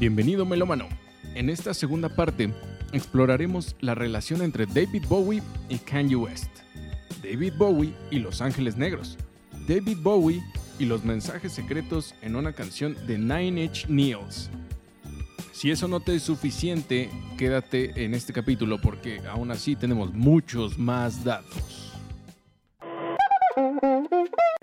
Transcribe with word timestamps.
Bienvenido 0.00 0.46
melómano. 0.46 0.88
En 1.34 1.50
esta 1.50 1.74
segunda 1.74 2.08
parte 2.08 2.50
exploraremos 2.94 3.76
la 3.80 3.94
relación 3.94 4.40
entre 4.40 4.64
David 4.64 5.04
Bowie 5.06 5.42
y 5.68 5.76
Kanye 5.76 6.16
West, 6.16 6.48
David 7.22 7.52
Bowie 7.58 7.92
y 8.10 8.18
Los 8.18 8.40
Ángeles 8.40 8.78
Negros, 8.78 9.18
David 9.68 9.98
Bowie 10.00 10.42
y 10.78 10.86
los 10.86 11.04
mensajes 11.04 11.52
secretos 11.52 12.14
en 12.22 12.34
una 12.34 12.54
canción 12.54 12.96
de 13.06 13.18
Nine 13.18 13.64
Inch 13.64 13.88
Nails. 13.88 14.48
Si 15.52 15.70
eso 15.70 15.86
no 15.86 16.00
te 16.00 16.14
es 16.14 16.22
suficiente, 16.22 17.10
quédate 17.36 18.02
en 18.02 18.14
este 18.14 18.32
capítulo 18.32 18.80
porque 18.80 19.20
aún 19.28 19.50
así 19.50 19.76
tenemos 19.76 20.14
muchos 20.14 20.78
más 20.78 21.24
datos. 21.24 21.79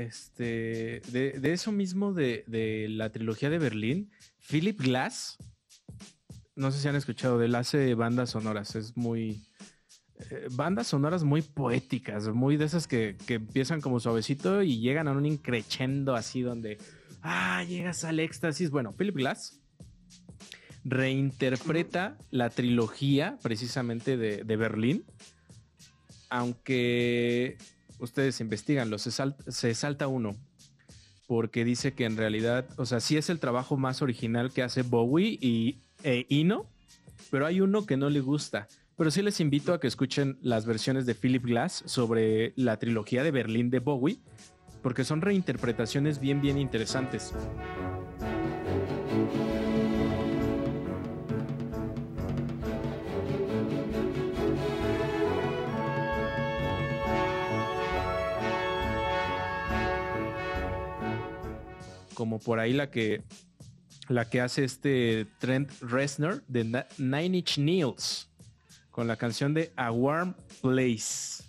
Este, 0.08 1.02
de, 1.12 1.52
eso 1.52 1.72
mismo 1.72 2.14
de, 2.14 2.44
de 2.48 2.88
la 2.90 3.12
trilogía 3.12 3.50
de 3.50 3.60
Berlín, 3.60 4.12
Philip 4.50 4.80
Glass, 4.80 5.38
no 6.58 6.72
sé 6.72 6.80
si 6.80 6.88
han 6.88 6.96
escuchado 6.96 7.38
de 7.38 7.46
él, 7.46 7.56
hace 7.56 7.94
bandas 7.94 8.32
sonoras, 8.32 8.76
es 8.76 8.98
muy... 8.98 9.44
Eh, 10.32 10.48
bandas 10.52 10.88
sonoras 10.88 11.24
muy 11.24 11.44
poéticas, 11.44 12.28
muy 12.30 12.58
de 12.58 12.66
esas 12.66 12.88
que, 12.88 13.16
empiezan 13.28 13.82
como 13.82 14.00
suavecito 14.00 14.64
y 14.64 14.80
llegan 14.80 15.08
a 15.08 15.12
un 15.12 15.28
increchendo 15.28 16.16
así 16.16 16.42
donde, 16.42 16.80
ah, 17.22 17.64
llegas 17.64 18.04
al 18.04 18.20
éxtasis. 18.20 18.72
Bueno, 18.72 18.96
Philip 18.96 19.16
Glass 19.16 19.62
reinterpreta 20.84 22.18
la 22.32 22.50
trilogía 22.50 23.38
precisamente 23.44 24.18
de, 24.18 24.56
Berlín, 24.56 25.06
aunque 26.30 27.58
ustedes 28.00 28.40
investigan, 28.42 28.98
se, 29.00 29.12
se 29.48 29.74
salta 29.74 30.08
uno, 30.08 30.36
porque 31.28 31.66
dice 31.66 31.94
que 31.94 32.06
en 32.06 32.18
realidad, 32.18 32.68
o 32.78 32.86
sea, 32.86 33.00
sí 33.00 33.18
es 33.18 33.30
el 33.30 33.40
trabajo 33.40 33.78
más 33.78 34.02
original 34.02 34.52
que 34.52 34.64
hace 34.64 34.82
Bowie 34.82 35.38
y 35.42 35.82
e 36.04 36.26
Ino, 36.30 36.66
pero 37.30 37.46
hay 37.46 37.62
uno 37.62 37.86
que 37.86 37.98
no 37.98 38.10
le 38.10 38.22
gusta. 38.22 38.68
Pero 38.96 39.12
sí 39.12 39.22
les 39.22 39.40
invito 39.40 39.74
a 39.74 39.80
que 39.80 39.88
escuchen 39.88 40.40
las 40.42 40.66
versiones 40.66 41.06
de 41.06 41.14
Philip 41.14 41.46
Glass 41.46 41.84
sobre 41.86 42.54
la 42.56 42.78
trilogía 42.78 43.24
de 43.24 43.32
Berlín 43.32 43.70
de 43.70 43.80
Bowie, 43.80 44.20
porque 44.82 45.04
son 45.04 45.22
reinterpretaciones 45.22 46.20
bien, 46.20 46.42
bien 46.42 46.58
interesantes. 46.58 47.34
Como 62.18 62.40
por 62.40 62.60
ahí 62.60 62.74
la 62.74 62.90
que 62.90 63.22
la 64.10 64.28
que 64.28 64.42
hace 64.42 64.64
este 64.64 65.28
Trent 65.38 65.70
Reznor 65.82 66.44
de 66.48 66.64
Nine 66.98 67.38
Inch 67.38 67.60
Nails 67.60 68.28
con 68.90 69.06
la 69.06 69.18
canción 69.18 69.54
de 69.54 69.72
A 69.76 69.92
Warm 69.92 70.36
Place. 70.64 71.44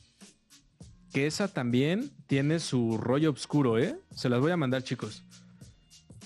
Que 1.11 1.27
esa 1.27 1.49
también 1.49 2.11
tiene 2.27 2.59
su 2.59 2.99
rollo 2.99 3.31
oscuro, 3.31 3.79
¿eh? 3.79 3.99
Se 4.15 4.29
las 4.29 4.41
voy 4.41 4.53
a 4.53 4.59
mandar, 4.59 4.83
chicos. 4.83 5.25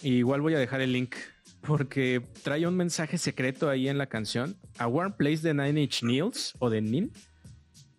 igual 0.03 0.41
voy 0.41 0.55
a 0.55 0.59
dejar 0.59 0.81
el 0.81 0.93
link 0.93 1.15
porque 1.61 2.21
trae 2.43 2.67
un 2.67 2.77
mensaje 2.77 3.19
secreto 3.19 3.71
ahí 3.71 3.87
en 3.87 3.97
la 3.97 4.09
canción. 4.09 4.57
A 4.77 4.89
Warm 4.89 5.13
Place 5.13 5.43
de 5.43 5.55
Nine 5.55 5.83
Inch 5.83 6.03
Nails 6.03 6.55
o 6.59 6.69
de 6.69 6.83
Nin. 6.83 7.13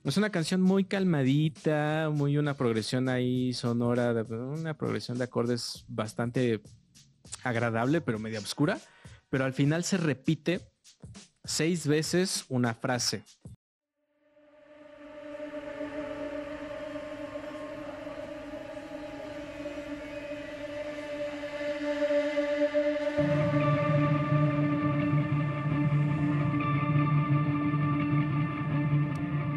Es 0.03 0.17
una 0.17 0.31
canción 0.31 0.61
muy 0.61 0.83
calmadita, 0.83 2.09
muy 2.11 2.37
una 2.37 2.55
progresión 2.55 3.07
ahí 3.07 3.53
sonora, 3.53 4.11
una 4.29 4.73
progresión 4.77 5.17
de 5.17 5.23
acordes 5.23 5.85
bastante 5.87 6.61
agradable, 7.41 8.01
pero 8.01 8.19
media 8.19 8.39
oscura. 8.39 8.79
Pero 9.29 9.45
al 9.45 9.53
final 9.53 9.85
se 9.85 9.95
repite 9.95 10.59
seis 11.45 11.87
veces 11.87 12.43
una 12.49 12.73
frase. 12.73 13.23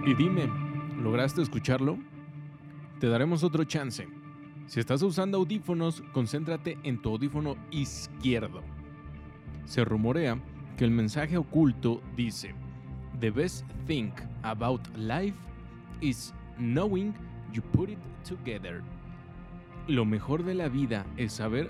Y 0.06 0.15
dime, 0.15 0.49
¿lograste 1.03 1.43
escucharlo? 1.43 1.99
Te 3.00 3.09
daremos 3.09 3.43
otro 3.43 3.65
chance. 3.65 4.06
Si 4.67 4.78
estás 4.78 5.03
usando 5.03 5.39
audífonos, 5.39 6.00
concéntrate 6.12 6.78
en 6.84 7.03
tu 7.03 7.11
audífono 7.11 7.56
izquierdo. 7.72 8.62
Se 9.65 9.84
rumorea 9.84 10.41
que 10.77 10.84
el 10.84 10.93
mensaje 10.93 11.37
oculto 11.37 12.00
dice, 12.15 12.55
The 13.19 13.33
best 13.33 13.66
thing 13.89 14.12
about 14.45 14.81
life 14.97 15.37
is 16.00 16.33
knowing 16.56 17.12
you 17.53 17.61
put 17.72 17.91
it 17.91 17.99
together. 18.22 18.83
Lo 19.89 20.05
mejor 20.05 20.45
de 20.45 20.55
la 20.55 20.69
vida 20.69 21.05
es 21.16 21.33
saber 21.33 21.69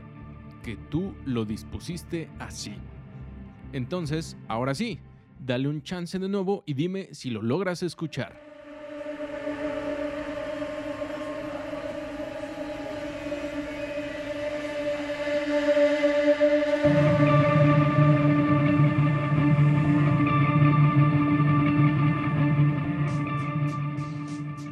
que 0.62 0.76
tú 0.76 1.14
lo 1.25 1.46
dispusiste 1.46 2.28
así. 2.38 2.75
Entonces, 3.72 4.36
ahora 4.46 4.75
sí, 4.75 4.98
dale 5.46 5.68
un 5.68 5.82
chance 5.82 6.18
de 6.18 6.28
nuevo 6.28 6.64
y 6.66 6.74
dime 6.74 7.08
si 7.12 7.30
lo 7.30 7.40
logras 7.40 7.82
escuchar. 7.82 8.44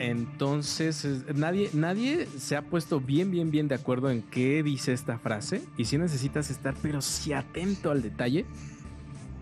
Entonces, 0.00 1.24
nadie, 1.34 1.70
nadie 1.72 2.26
se 2.38 2.56
ha 2.56 2.62
puesto 2.62 3.00
bien, 3.00 3.30
bien, 3.30 3.50
bien 3.50 3.68
de 3.68 3.76
acuerdo 3.76 4.10
en 4.10 4.22
qué 4.22 4.62
dice 4.62 4.92
esta 4.92 5.18
frase. 5.18 5.62
Y 5.78 5.84
si 5.84 5.96
necesitas 5.96 6.50
estar, 6.50 6.74
pero 6.82 7.00
sí 7.00 7.32
atento 7.32 7.90
al 7.90 8.02
detalle. 8.02 8.44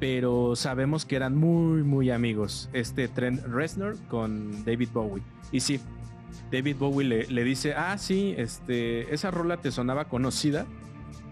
Pero 0.03 0.57
sabemos 0.57 1.05
que 1.05 1.15
eran 1.15 1.37
muy, 1.37 1.85
muy 1.85 2.11
amigos. 2.11 2.69
Este 2.73 3.07
Trent 3.07 3.41
Reznor 3.47 3.97
con 4.09 4.65
David 4.65 4.89
Bowie. 4.93 5.23
Y 5.53 5.61
sí, 5.61 5.79
David 6.51 6.75
Bowie 6.77 7.07
le, 7.07 7.27
le 7.29 7.45
dice: 7.45 7.75
Ah, 7.75 7.97
sí, 7.99 8.35
este, 8.37 9.15
esa 9.15 9.31
rola 9.31 9.59
te 9.59 9.71
sonaba 9.71 10.07
conocida 10.07 10.67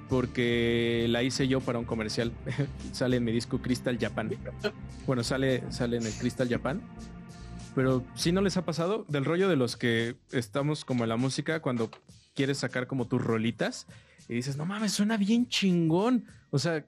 porque 0.09 1.06
la 1.09 1.25
hice 1.25 1.48
yo 1.48 1.60
para 1.60 1.80
un 1.80 1.84
comercial. 1.84 2.30
sale 2.92 3.16
en 3.16 3.25
mi 3.25 3.32
disco 3.32 3.59
Crystal 3.60 3.98
Japan. 4.00 4.30
Bueno, 5.04 5.25
sale, 5.25 5.64
sale 5.72 5.97
en 5.97 6.06
el 6.06 6.12
Crystal 6.12 6.48
Japan. 6.48 6.80
Pero 7.75 8.04
si 8.14 8.30
no 8.30 8.41
les 8.41 8.56
ha 8.56 8.64
pasado 8.64 9.04
del 9.09 9.25
rollo 9.25 9.48
de 9.48 9.56
los 9.56 9.76
que 9.76 10.14
estamos 10.30 10.84
como 10.84 11.03
en 11.03 11.09
la 11.09 11.16
música 11.16 11.60
cuando 11.60 11.91
quieres 12.36 12.59
sacar 12.59 12.86
como 12.86 13.09
tus 13.09 13.20
rolitas 13.20 13.88
y 14.28 14.34
dices, 14.34 14.56
no 14.56 14.64
mames, 14.64 14.92
suena 14.92 15.16
bien 15.16 15.48
chingón. 15.48 16.25
O 16.53 16.60
sea, 16.60 16.84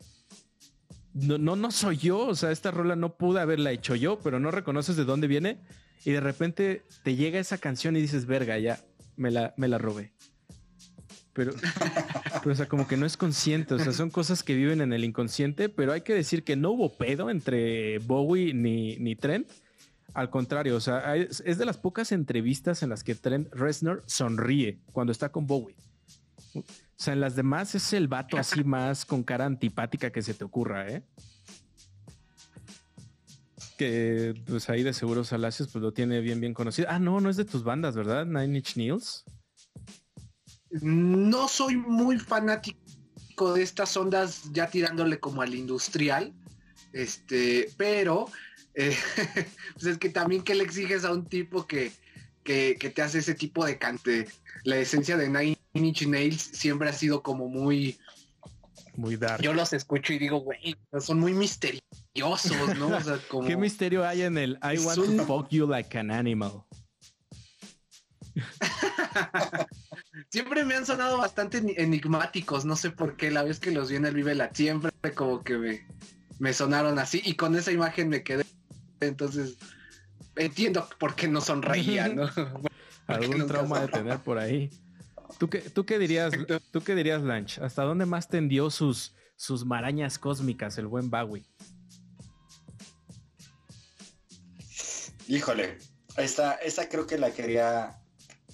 no, 1.15 1.39
no, 1.39 1.57
no 1.57 1.71
soy 1.71 1.97
yo. 1.97 2.27
O 2.27 2.35
sea, 2.35 2.51
esta 2.51 2.71
rola 2.71 2.97
no 2.97 3.17
pude 3.17 3.41
haberla 3.41 3.73
hecho 3.73 3.95
yo, 3.95 4.19
pero 4.21 4.41
no 4.41 4.51
reconoces 4.51 4.97
de 4.97 5.05
dónde 5.05 5.27
viene. 5.27 5.61
Y 6.05 6.13
de 6.13 6.21
repente 6.21 6.83
te 7.05 7.15
llega 7.15 7.39
esa 7.39 7.59
canción 7.59 7.97
y 7.97 8.01
dices, 8.01 8.27
verga, 8.27 8.59
ya, 8.59 8.81
me 9.17 9.31
la, 9.31 9.55
me 9.57 9.69
la 9.69 9.79
robé. 9.79 10.13
Pero, 11.33 11.53
o 12.45 12.55
sea, 12.55 12.69
como 12.69 12.87
que 12.87 12.97
no 12.97 13.07
es 13.07 13.17
consciente. 13.17 13.75
O 13.75 13.79
sea, 13.79 13.93
son 13.93 14.11
cosas 14.11 14.43
que 14.43 14.55
viven 14.55 14.81
en 14.81 14.93
el 14.93 15.05
inconsciente, 15.05 15.69
pero 15.69 15.93
hay 15.93 16.03
que 16.03 16.15
decir 16.15 16.45
que 16.45 16.57
no 16.57 16.73
hubo 16.73 16.97
pedo 16.97 17.31
entre 17.31 17.99
Bowie 17.99 18.53
ni, 18.53 18.97
ni 18.97 19.17
Trent 19.17 19.49
al 20.15 20.31
contrario, 20.31 20.77
o 20.77 20.81
sea, 20.81 21.17
es, 21.17 21.43
de 21.43 21.65
las 21.65 21.79
pocas 21.79 22.13
entrevistas 22.13 22.83
en 22.83 22.91
las 22.91 23.03
que 23.03 23.15
Trent 23.15 23.53
Reznor 23.53 24.03
sonríe 24.07 24.79
cuando 24.93 25.13
está 25.13 25.31
con 25.31 25.47
Bowie. 25.47 25.77
O 27.03 27.05
sea, 27.05 27.15
en 27.15 27.21
las 27.21 27.35
demás 27.35 27.75
es 27.75 27.93
el 27.95 28.07
vato 28.07 28.39
así 28.39 28.63
más 28.63 29.05
con 29.05 29.25
cara 29.25 29.45
antipática 29.45 30.13
que 30.13 30.23
se 30.23 30.35
te 30.35 30.45
ocurra, 30.45 30.89
¿eh? 30.89 31.03
Que 33.77 34.41
pues 34.47 34.71
ahí 34.71 34.85
de 34.85 34.93
seguro 34.93 35.25
Salacios 35.25 35.69
pues 35.73 35.83
lo 35.83 35.93
tiene 35.93 36.21
bien, 36.21 36.41
bien 36.41 36.55
conocido. 36.55 36.87
Ah, 36.89 37.01
no, 37.01 37.21
no 37.21 37.29
es 37.29 37.37
de 37.37 37.45
tus 37.45 37.65
bandas, 37.65 37.97
¿verdad? 37.97 38.25
Nine 38.25 38.59
Inch 38.59 38.77
Nails. 38.77 39.25
No 40.71 41.49
soy 41.49 41.77
muy 41.77 42.21
fanático 42.21 43.53
de 43.53 43.65
estas 43.65 43.97
ondas 43.97 44.45
ya 44.53 44.69
tirándole 44.69 45.19
como 45.19 45.43
al 45.43 45.57
industrial. 45.57 46.33
Este, 46.93 47.69
pero 47.77 48.27
eh, 48.75 48.97
pues 49.75 49.87
es 49.87 49.99
que 49.99 50.11
también 50.11 50.45
que 50.45 50.55
le 50.55 50.63
exiges 50.63 51.05
a 51.05 51.11
un 51.11 51.27
tipo 51.27 51.67
que, 51.67 51.91
te 52.45 53.03
hace 53.03 53.19
ese 53.19 53.35
tipo 53.35 53.67
de 53.67 53.77
cante. 53.77 54.29
La 54.63 54.77
esencia 54.77 55.17
de 55.17 55.27
Nine 55.29 55.62
Inch 55.75 56.07
Nails 56.07 56.43
siempre 56.53 56.89
ha 56.89 56.93
sido 56.93 57.23
como 57.23 57.49
muy... 57.49 57.99
Muy 58.95 59.17
dark. 59.17 59.43
Yo 59.43 59.55
los 59.55 59.73
escucho 59.73 60.13
y 60.13 60.19
digo, 60.19 60.41
güey, 60.41 60.77
son 61.01 61.19
muy 61.19 61.33
misteriosos, 61.33 62.77
¿no? 62.79 62.91
¿Qué 63.47 63.57
misterio 63.57 64.07
hay 64.07 64.23
en 64.23 64.37
el 64.37 64.59
I 64.63 64.79
want 64.79 65.17
to 65.17 65.25
fuck 65.25 65.49
you 65.49 65.67
like 65.67 65.97
an 65.97 66.11
animal? 66.11 66.65
siempre 70.31 70.65
me 70.65 70.75
han 70.75 70.87
sonado 70.87 71.19
bastante 71.19 71.63
enigmáticos, 71.77 72.65
no 72.65 72.77
sé 72.77 72.91
por 72.91 73.17
qué, 73.17 73.31
la 73.31 73.43
vez 73.43 73.61
que 73.61 73.71
los 73.71 73.91
vi 73.91 73.97
en 73.97 74.07
el 74.07 74.15
Vive 74.15 74.35
la 74.35 74.51
siempre 74.53 74.91
como 75.15 75.43
que 75.43 75.57
me, 75.59 75.87
me 76.39 76.53
sonaron 76.53 76.99
así 76.99 77.23
y 77.25 77.35
con 77.35 77.55
esa 77.55 77.73
imagen 77.73 78.09
me 78.09 78.23
quedé. 78.23 78.45
Entonces, 79.01 79.57
entiendo 80.37 80.89
por 80.99 81.15
qué 81.15 81.29
no 81.29 81.41
sonreía, 81.41 82.09
¿no? 82.09 82.29
Algún 83.07 83.47
trauma 83.47 83.81
de 83.81 83.89
tener 83.89 84.19
por 84.21 84.39
ahí. 84.39 84.71
¿Tú 85.39 85.49
qué, 85.51 85.61
tú 85.61 85.85
qué 85.85 85.99
dirías, 85.99 86.33
tú 86.71 86.81
qué 86.83 86.95
dirías, 86.95 87.23
Lanch? 87.23 87.59
¿Hasta 87.59 87.83
dónde 87.83 88.07
más 88.07 88.29
tendió 88.29 88.71
sus, 88.71 89.15
sus 89.37 89.65
marañas 89.65 90.19
cósmicas 90.19 90.79
el 90.79 90.87
buen 90.87 91.11
Bowie? 91.11 91.45
Híjole, 95.29 95.79
esta, 96.17 96.55
esta 96.55 96.89
creo 96.89 97.07
que 97.07 97.19
la 97.19 97.33
quería 97.33 98.01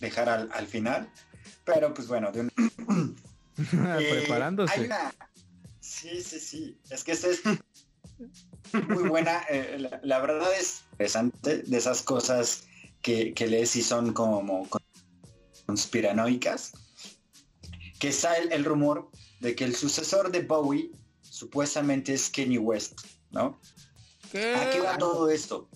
dejar 0.00 0.28
al, 0.28 0.66
final, 0.66 1.10
pero 1.64 1.92
pues 1.92 2.08
bueno, 2.08 2.30
de 2.30 2.42
eh, 3.58 4.08
preparándose. 4.10 4.88
Sí, 5.80 6.22
sí, 6.22 6.38
sí. 6.38 6.80
Es 6.90 7.02
que 7.04 7.12
esta 7.12 7.28
es 7.28 7.42
muy 8.88 9.08
buena. 9.08 9.42
Eh, 9.48 9.90
la, 10.02 10.20
verdad 10.20 10.48
es 10.58 10.84
interesante 10.92 11.62
de 11.62 11.76
esas 11.76 12.02
cosas 12.02 12.64
que, 13.02 13.34
que 13.34 13.46
lees 13.46 13.74
y 13.76 13.82
son 13.82 14.12
como 14.12 14.68
conspiranoicas. 15.68 16.72
Que 18.00 18.08
está 18.08 18.36
el, 18.36 18.64
rumor 18.64 19.10
de 19.40 19.54
que 19.54 19.64
el 19.64 19.74
sucesor 19.76 20.32
de 20.32 20.40
Bowie 20.40 20.90
supuestamente 21.20 22.14
es 22.14 22.30
Kenny 22.30 22.58
West, 22.58 23.00
¿no? 23.30 23.60
¿Qué? 24.32 24.54
¿A 24.54 24.70
qué 24.70 24.80
va 24.80 24.96
todo 24.96 25.28
esto? 25.28 25.68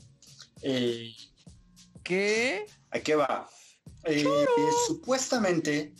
Eh, 0.62 1.12
¿Qué? 2.02 2.66
¿A 2.90 3.00
qué 3.00 3.16
va? 3.16 3.50
Eh, 4.04 4.24
supuestamente, 4.86 5.92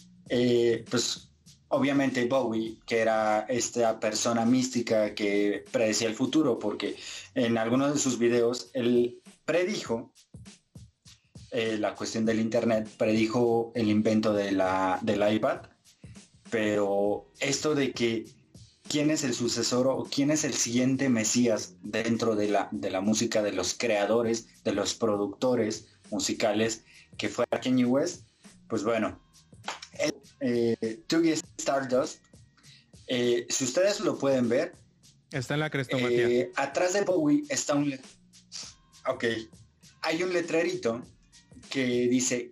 pues 0.89 1.29
obviamente 1.69 2.25
Bowie, 2.27 2.79
que 2.87 3.01
era 3.01 3.41
esta 3.49 3.99
persona 3.99 4.45
mística 4.45 5.15
que 5.15 5.65
predecía 5.71 6.09
el 6.09 6.15
futuro, 6.15 6.59
porque 6.59 6.97
en 7.35 7.59
algunos 7.59 7.93
de 7.93 7.99
sus 7.99 8.19
videos 8.19 8.71
él 8.75 9.21
predijo 9.45 10.13
eh, 11.53 11.77
la 11.79 11.95
cuestión 11.95 12.25
del 12.25 12.41
Internet, 12.41 12.89
predijo 12.97 13.73
el 13.75 13.89
invento 13.89 14.33
de 14.33 14.53
la, 14.53 14.99
del 15.03 15.35
iPad, 15.35 15.61
pero 16.51 17.31
esto 17.41 17.75
de 17.75 17.93
que 17.93 18.27
quién 18.89 19.11
es 19.11 19.25
el 19.25 19.35
sucesor 19.35 19.87
o 19.87 20.05
quién 20.05 20.31
es 20.31 20.45
el 20.45 20.55
siguiente 20.55 21.09
Mesías 21.09 21.75
dentro 21.83 22.37
de 22.37 22.49
la, 22.49 22.69
de 22.73 22.91
la 22.91 23.01
música, 23.01 23.43
de 23.43 23.53
los 23.53 23.75
creadores, 23.75 24.49
de 24.65 24.73
los 24.73 24.95
productores 24.95 25.89
musicales, 26.11 26.85
que 27.17 27.29
fue 27.29 27.47
Kanye 27.47 27.85
West, 27.85 28.25
pues 28.69 28.83
bueno, 28.83 29.21
eh, 30.41 31.03
Tuggy 31.07 31.35
Stardust. 31.59 32.21
Eh, 33.07 33.47
si 33.49 33.65
ustedes 33.65 34.01
lo 34.01 34.19
pueden 34.19 34.49
ver. 34.49 34.75
Está 35.31 35.55
en 35.55 35.61
la 35.61 35.71
crestomatía. 35.71 36.29
Eh, 36.29 36.53
atrás 36.57 36.93
de 36.93 37.03
Bowie 37.03 37.45
está 37.49 37.75
un... 37.75 37.99
Ok. 39.07 39.25
Hay 40.03 40.23
un 40.23 40.33
letrerito 40.33 41.03
que 41.73 42.07
dice 42.07 42.51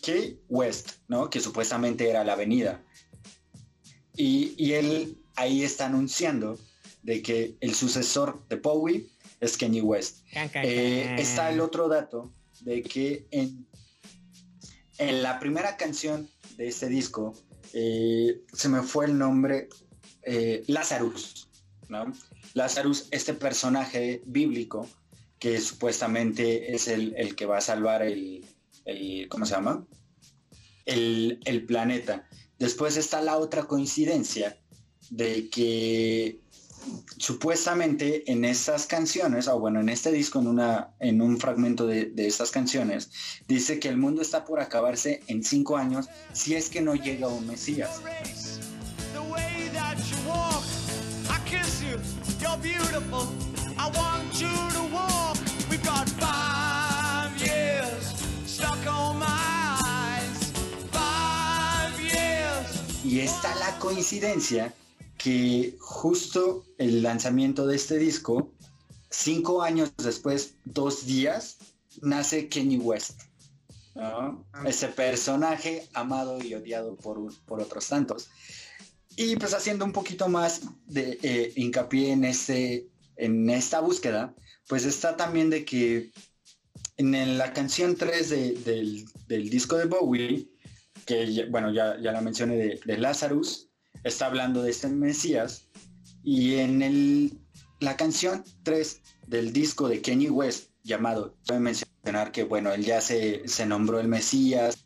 K 0.00 0.12
West, 0.48 0.92
¿no? 1.08 1.28
Que 1.28 1.40
supuestamente 1.40 2.08
era 2.08 2.22
la 2.22 2.34
avenida. 2.34 2.84
Y, 4.16 4.72
él 4.72 5.18
ahí 5.34 5.64
está 5.64 5.86
anunciando 5.86 6.56
de 7.02 7.20
que 7.20 7.56
el 7.60 7.74
sucesor 7.74 8.46
de 8.48 8.56
Bowie 8.56 9.10
es 9.40 9.56
Kenny 9.56 9.80
West. 9.80 10.18
Eh, 10.32 11.16
está 11.18 11.50
el 11.50 11.60
otro 11.60 11.88
dato 11.88 12.32
de 12.60 12.82
que 12.82 13.26
en, 13.32 13.66
en 14.98 15.22
la 15.24 15.40
primera 15.40 15.76
canción 15.76 16.30
de 16.56 16.68
este 16.68 16.88
disco, 16.88 17.34
eh, 17.72 18.40
se 18.52 18.68
me 18.68 18.82
fue 18.82 19.06
el 19.06 19.18
nombre, 19.18 19.68
eh, 20.22 20.62
Lazarus, 20.68 21.48
¿no? 21.88 22.12
Lazarus, 22.54 23.08
este 23.10 23.34
personaje 23.34 24.22
bíblico 24.26 24.88
que 25.44 25.60
supuestamente 25.60 26.74
es 26.74 26.88
el, 26.88 27.36
que 27.36 27.44
va 27.44 27.58
a 27.58 27.60
salvar 27.60 28.00
el, 28.00 28.46
el 28.86 29.28
¿cómo 29.28 29.44
se 29.44 29.52
llama? 29.52 29.86
El, 30.86 31.38
el 31.44 31.66
planeta. 31.66 32.26
Después 32.58 32.96
está 32.96 33.20
la 33.20 33.36
otra 33.36 33.64
coincidencia 33.64 34.58
de 35.10 35.50
que 35.50 36.40
supuestamente 37.18 38.32
en 38.32 38.46
estas 38.46 38.86
canciones, 38.86 39.46
o 39.46 39.58
bueno, 39.58 39.80
en 39.80 39.90
este 39.90 40.12
disco, 40.12 40.38
en, 40.38 40.46
una, 40.46 40.94
en 40.98 41.20
un 41.20 41.38
fragmento 41.38 41.86
de, 41.86 42.06
de, 42.06 42.26
estas 42.26 42.50
canciones, 42.50 43.10
dice 43.46 43.78
que 43.78 43.90
el 43.90 43.98
mundo 43.98 44.22
está 44.22 44.46
por 44.46 44.60
acabarse 44.60 45.24
en 45.26 45.44
cinco 45.44 45.76
años 45.76 46.06
si 46.32 46.54
es 46.54 46.70
que 46.70 46.80
no 46.80 46.94
llega 46.94 47.28
un 47.28 47.46
Mesías. 47.46 48.00
Y 63.04 63.20
está 63.20 63.54
la 63.56 63.78
coincidencia 63.78 64.74
que 65.18 65.76
justo 65.78 66.64
el 66.78 67.02
lanzamiento 67.02 67.66
de 67.66 67.76
este 67.76 67.96
disco, 67.96 68.50
cinco 69.08 69.62
años 69.62 69.92
después, 69.98 70.54
dos 70.64 71.06
días, 71.06 71.58
nace 72.02 72.48
Kenny 72.48 72.78
West. 72.78 73.20
Ah. 73.94 74.36
Ese 74.66 74.88
personaje 74.88 75.88
amado 75.94 76.42
y 76.42 76.54
odiado 76.54 76.96
por, 76.96 77.32
por 77.44 77.60
otros 77.60 77.86
tantos. 77.88 78.30
Y 79.16 79.36
pues 79.36 79.54
haciendo 79.54 79.84
un 79.84 79.92
poquito 79.92 80.28
más 80.28 80.62
de 80.86 81.18
eh, 81.22 81.52
hincapié 81.54 82.10
en, 82.12 82.24
este, 82.24 82.88
en 83.16 83.48
esta 83.48 83.78
búsqueda, 83.78 84.34
pues 84.68 84.84
está 84.84 85.16
también 85.16 85.50
de 85.50 85.64
que 85.64 86.12
en 86.96 87.38
la 87.38 87.52
canción 87.52 87.96
3 87.96 88.64
del, 88.64 89.50
disco 89.50 89.76
de 89.76 89.86
Bowie, 89.86 90.48
que 91.06 91.46
bueno, 91.50 91.72
ya, 91.72 92.00
ya 92.00 92.12
la 92.12 92.20
mencioné 92.20 92.56
de, 92.56 92.80
de 92.84 92.98
Lazarus, 92.98 93.68
está 94.04 94.26
hablando 94.26 94.62
de 94.62 94.70
este 94.70 94.88
Mesías 94.88 95.68
y 96.22 96.54
en 96.54 96.82
el, 96.82 97.38
la 97.80 97.96
canción 97.96 98.44
3 98.62 99.00
del 99.26 99.52
disco 99.52 99.88
de 99.88 100.00
Kenny 100.00 100.28
West 100.28 100.70
llamado, 100.82 101.36
voy 101.48 101.56
a 101.56 101.60
mencionar 101.60 102.32
que 102.32 102.44
bueno, 102.44 102.72
él 102.72 102.84
ya 102.84 103.00
se, 103.00 103.46
se 103.48 103.66
nombró 103.66 104.00
el 104.00 104.08
Mesías 104.08 104.83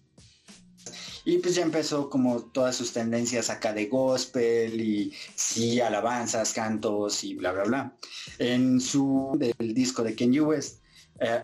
y 1.29 1.37
pues 1.41 1.57
ya 1.57 1.63
empezó 1.63 2.09
como 2.09 2.41
todas 2.41 2.75
sus 2.75 2.91
tendencias 2.91 3.51
acá 3.51 3.75
de 3.75 3.85
gospel 3.85 4.81
y 4.81 5.13
sí, 5.35 5.79
alabanzas, 5.79 6.55
cantos 6.55 7.23
y 7.23 7.35
bla, 7.35 7.53
bla, 7.53 7.65
bla. 7.65 7.97
En 8.39 8.81
su 8.81 9.37
del 9.37 9.75
disco 9.75 10.03
de 10.03 10.15
Kenny 10.15 10.41
West 10.41 10.81
eh, 11.21 11.43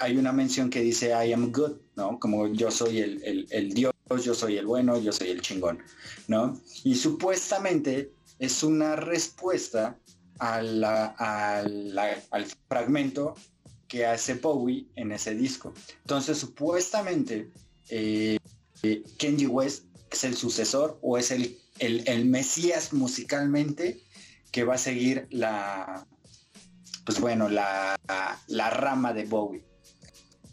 hay 0.00 0.16
una 0.16 0.32
mención 0.32 0.68
que 0.68 0.80
dice 0.80 1.10
I 1.10 1.32
am 1.32 1.52
good, 1.52 1.76
¿no? 1.94 2.18
Como 2.18 2.48
yo 2.48 2.72
soy 2.72 2.98
el, 2.98 3.46
el 3.50 3.72
Dios 3.72 3.92
yo 4.24 4.34
soy 4.34 4.56
el 4.56 4.66
bueno, 4.66 4.98
yo 4.98 5.12
soy 5.12 5.28
el 5.28 5.42
chingón, 5.42 5.78
¿no? 6.26 6.60
Y 6.82 6.96
supuestamente 6.96 8.10
es 8.40 8.64
una 8.64 8.96
respuesta 8.96 9.96
al 10.40 10.84
fragmento 12.68 13.36
que 13.86 14.06
hace 14.06 14.34
Bowie 14.34 14.88
en 14.96 15.12
ese 15.12 15.36
disco. 15.36 15.72
Entonces, 16.00 16.38
supuestamente, 16.38 17.52
eh, 17.90 18.38
Kenji 19.18 19.46
West 19.46 19.84
es 20.10 20.24
el 20.24 20.36
sucesor 20.36 20.98
o 21.02 21.18
es 21.18 21.30
el, 21.30 21.58
el, 21.78 22.24
mesías 22.26 22.92
musicalmente 22.92 24.00
que 24.52 24.64
va 24.64 24.74
a 24.74 24.78
seguir 24.78 25.26
la, 25.30 26.06
pues 27.04 27.20
bueno, 27.20 27.48
la, 27.48 27.96
la 28.46 28.70
rama 28.70 29.12
de 29.12 29.24
Bowie. 29.24 29.64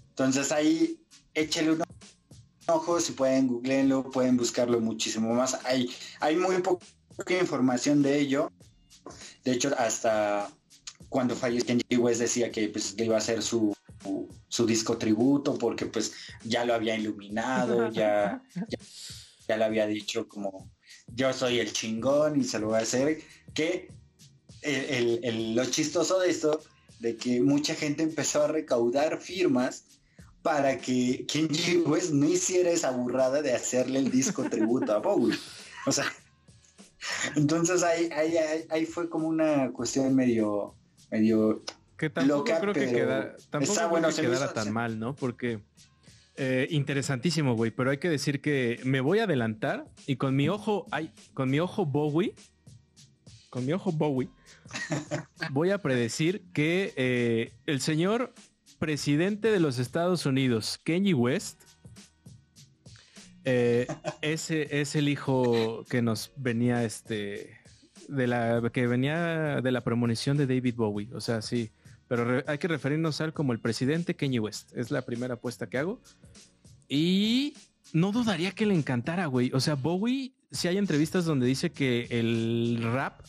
Entonces 0.09 0.51
ahí 0.51 0.99
échale 1.33 1.71
una 1.71 1.85
ojo, 2.67 2.99
si 2.99 3.11
pueden 3.13 3.47
googleenlo, 3.47 4.09
pueden 4.09 4.37
buscarlo 4.37 4.79
muchísimo 4.79 5.33
más. 5.33 5.59
Hay, 5.65 5.89
hay 6.19 6.35
muy 6.35 6.61
poca 6.61 7.37
información 7.39 8.01
de 8.01 8.19
ello. 8.19 8.51
De 9.43 9.51
hecho, 9.51 9.73
hasta 9.77 10.49
cuando 11.09 11.35
falleció 11.35 11.67
Kenji 11.67 11.97
West 11.97 12.21
decía 12.21 12.51
que 12.51 12.69
pues, 12.69 12.95
iba 12.97 13.15
a 13.15 13.19
hacer 13.19 13.43
su, 13.43 13.74
su, 14.47 14.65
disco 14.65 14.97
tributo 14.97 15.57
porque 15.57 15.85
pues 15.85 16.13
ya 16.43 16.65
lo 16.65 16.73
había 16.73 16.95
iluminado, 16.95 17.89
ya, 17.91 18.41
ya, 19.47 19.57
le 19.57 19.63
había 19.63 19.87
dicho 19.87 20.27
como 20.27 20.69
yo 21.07 21.31
soy 21.33 21.59
el 21.59 21.71
chingón 21.71 22.39
y 22.39 22.43
se 22.43 22.59
lo 22.59 22.67
voy 22.67 22.79
a 22.79 22.83
hacer. 22.83 23.21
Que 23.53 23.89
lo 25.53 25.65
chistoso 25.65 26.19
de 26.19 26.29
esto, 26.29 26.61
de 26.99 27.15
que 27.15 27.41
mucha 27.41 27.75
gente 27.75 28.03
empezó 28.03 28.43
a 28.43 28.47
recaudar 28.47 29.19
firmas 29.19 29.83
para 30.41 30.77
que 30.77 31.25
Kenji 31.27 31.77
West 31.77 32.11
no 32.11 32.27
hiciera 32.29 32.69
esa 32.69 32.91
burrada 32.91 33.41
de 33.41 33.53
hacerle 33.53 33.99
el 33.99 34.11
disco 34.11 34.43
tributo 34.43 34.93
a 34.93 34.99
Bowie. 34.99 35.37
O 35.87 35.91
sea, 35.91 36.05
entonces 37.35 37.83
ahí, 37.83 38.09
ahí, 38.11 38.35
ahí, 38.69 38.85
fue 38.85 39.09
como 39.09 39.27
una 39.27 39.71
cuestión 39.71 40.15
medio, 40.15 40.75
medio 41.09 41.63
que 41.97 42.09
tampoco 42.09 42.43
creo 42.43 42.73
que 42.73 42.91
queda, 42.91 43.35
tampoco 43.49 43.89
bueno, 43.89 44.09
que 44.09 44.21
quedara 44.21 44.53
tan 44.53 44.71
mal, 44.71 44.99
¿no? 44.99 45.15
Porque 45.15 45.61
Eh, 46.37 46.67
interesantísimo, 46.71 47.55
güey, 47.55 47.71
pero 47.71 47.91
hay 47.91 47.97
que 47.97 48.09
decir 48.09 48.41
que 48.41 48.81
me 48.83 48.99
voy 48.99 49.19
a 49.19 49.23
adelantar 49.23 49.85
y 50.05 50.17
con 50.17 50.35
mi 50.35 50.49
ojo, 50.49 50.85
ay, 50.91 51.13
con 51.33 51.49
mi 51.49 51.61
ojo 51.61 51.85
Bowie, 51.85 52.35
con 53.49 53.65
mi 53.65 53.71
ojo 53.71 53.93
Bowie, 53.93 54.27
voy 55.51 55.71
a 55.71 55.81
predecir 55.81 56.43
que 56.51 56.93
eh, 56.97 57.53
el 57.65 57.79
señor 57.79 58.33
presidente 58.79 59.49
de 59.49 59.61
los 59.61 59.79
Estados 59.79 60.25
Unidos, 60.25 60.77
Kenny 60.83 61.13
West, 61.13 61.63
eh, 63.45 63.87
ese 64.21 64.81
es 64.81 64.95
el 64.97 65.07
hijo 65.07 65.85
que 65.89 66.01
nos 66.01 66.33
venía 66.35 66.83
este 66.83 67.57
de 68.09 68.27
la 68.27 68.61
que 68.73 68.87
venía 68.87 69.61
de 69.61 69.71
la 69.71 69.81
premonición 69.81 70.35
de 70.35 70.47
David 70.47 70.75
Bowie. 70.75 71.13
O 71.13 71.21
sea, 71.21 71.41
sí. 71.41 71.71
Pero 72.07 72.43
hay 72.47 72.57
que 72.57 72.67
referirnos 72.67 73.19
a 73.19 73.25
él 73.25 73.33
como 73.33 73.53
el 73.53 73.59
presidente 73.59 74.15
Kenny 74.15 74.39
West. 74.39 74.75
Es 74.75 74.91
la 74.91 75.03
primera 75.03 75.35
apuesta 75.35 75.67
que 75.67 75.77
hago. 75.77 76.01
Y 76.87 77.55
no 77.93 78.11
dudaría 78.11 78.51
que 78.51 78.65
le 78.65 78.75
encantara, 78.75 79.25
güey. 79.25 79.51
O 79.53 79.59
sea, 79.59 79.75
Bowie, 79.75 80.33
si 80.51 80.67
hay 80.67 80.77
entrevistas 80.77 81.25
donde 81.25 81.47
dice 81.47 81.71
que 81.71 82.07
el 82.11 82.79
rap 82.93 83.21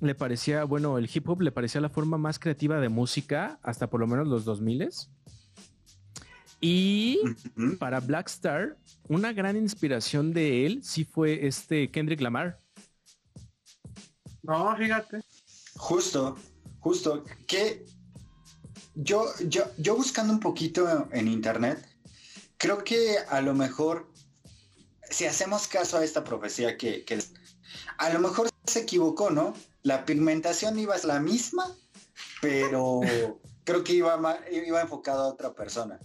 le 0.00 0.14
parecía, 0.14 0.64
bueno, 0.64 0.96
el 0.96 1.10
hip 1.12 1.28
hop 1.28 1.42
le 1.42 1.52
parecía 1.52 1.80
la 1.80 1.88
forma 1.88 2.18
más 2.18 2.38
creativa 2.38 2.80
de 2.80 2.88
música 2.88 3.58
hasta 3.62 3.90
por 3.90 4.00
lo 4.00 4.06
menos 4.06 4.28
los 4.28 4.44
2000 4.44 4.88
y 6.60 7.20
para 7.78 8.00
Black 8.00 8.28
Star, 8.28 8.76
una 9.08 9.32
gran 9.32 9.56
inspiración 9.56 10.32
de 10.32 10.66
él 10.66 10.80
sí 10.82 11.04
fue 11.04 11.46
este 11.46 11.90
Kendrick 11.90 12.20
Lamar. 12.20 12.60
No, 14.42 14.74
fíjate. 14.76 15.20
Justo, 15.76 16.36
justo, 16.80 17.24
que 17.46 17.84
yo, 19.00 19.32
yo, 19.46 19.64
yo 19.76 19.94
buscando 19.94 20.32
un 20.32 20.40
poquito 20.40 21.08
en 21.12 21.28
internet, 21.28 21.86
creo 22.56 22.82
que 22.82 23.16
a 23.28 23.40
lo 23.40 23.54
mejor, 23.54 24.10
si 25.08 25.24
hacemos 25.24 25.68
caso 25.68 25.98
a 25.98 26.04
esta 26.04 26.24
profecía 26.24 26.76
que, 26.76 27.04
que 27.04 27.22
a 27.98 28.10
lo 28.10 28.18
mejor 28.18 28.48
se 28.66 28.80
equivocó, 28.80 29.30
¿no? 29.30 29.54
La 29.82 30.04
pigmentación 30.04 30.78
iba 30.80 30.96
a 30.96 31.06
la 31.06 31.20
misma, 31.20 31.76
pero 32.42 33.00
creo 33.64 33.84
que 33.84 33.92
iba, 33.92 34.40
iba 34.50 34.80
enfocado 34.80 35.22
a 35.22 35.28
otra 35.28 35.54
persona. 35.54 36.00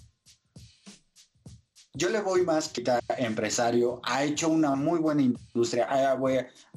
Yo 1.96 2.10
le 2.10 2.22
voy 2.22 2.44
más 2.44 2.70
que 2.70 2.84
empresario, 3.18 4.02
ha 4.04 4.24
hecho 4.24 4.50
una 4.50 4.76
muy 4.76 5.00
buena 5.00 5.22
industria, 5.24 5.88
ha, 5.90 6.18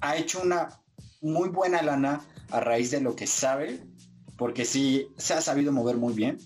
ha 0.00 0.16
hecho 0.16 0.40
una 0.40 0.80
muy 1.20 1.48
buena 1.50 1.82
lana 1.82 2.24
a 2.50 2.60
raíz 2.60 2.90
de 2.90 3.00
lo 3.00 3.16
que 3.16 3.26
sabe, 3.26 3.85
porque 4.36 4.64
sí 4.64 5.08
se 5.16 5.34
ha 5.34 5.40
sabido 5.40 5.72
mover 5.72 5.96
muy 5.96 6.14
bien, 6.14 6.38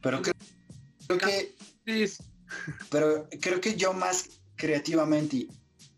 pero 0.00 0.22
creo, 0.22 1.18
que 1.18 1.54
pero 2.90 3.28
creo 3.40 3.60
que 3.60 3.76
yo 3.76 3.92
más 3.92 4.28
creativamente 4.56 5.48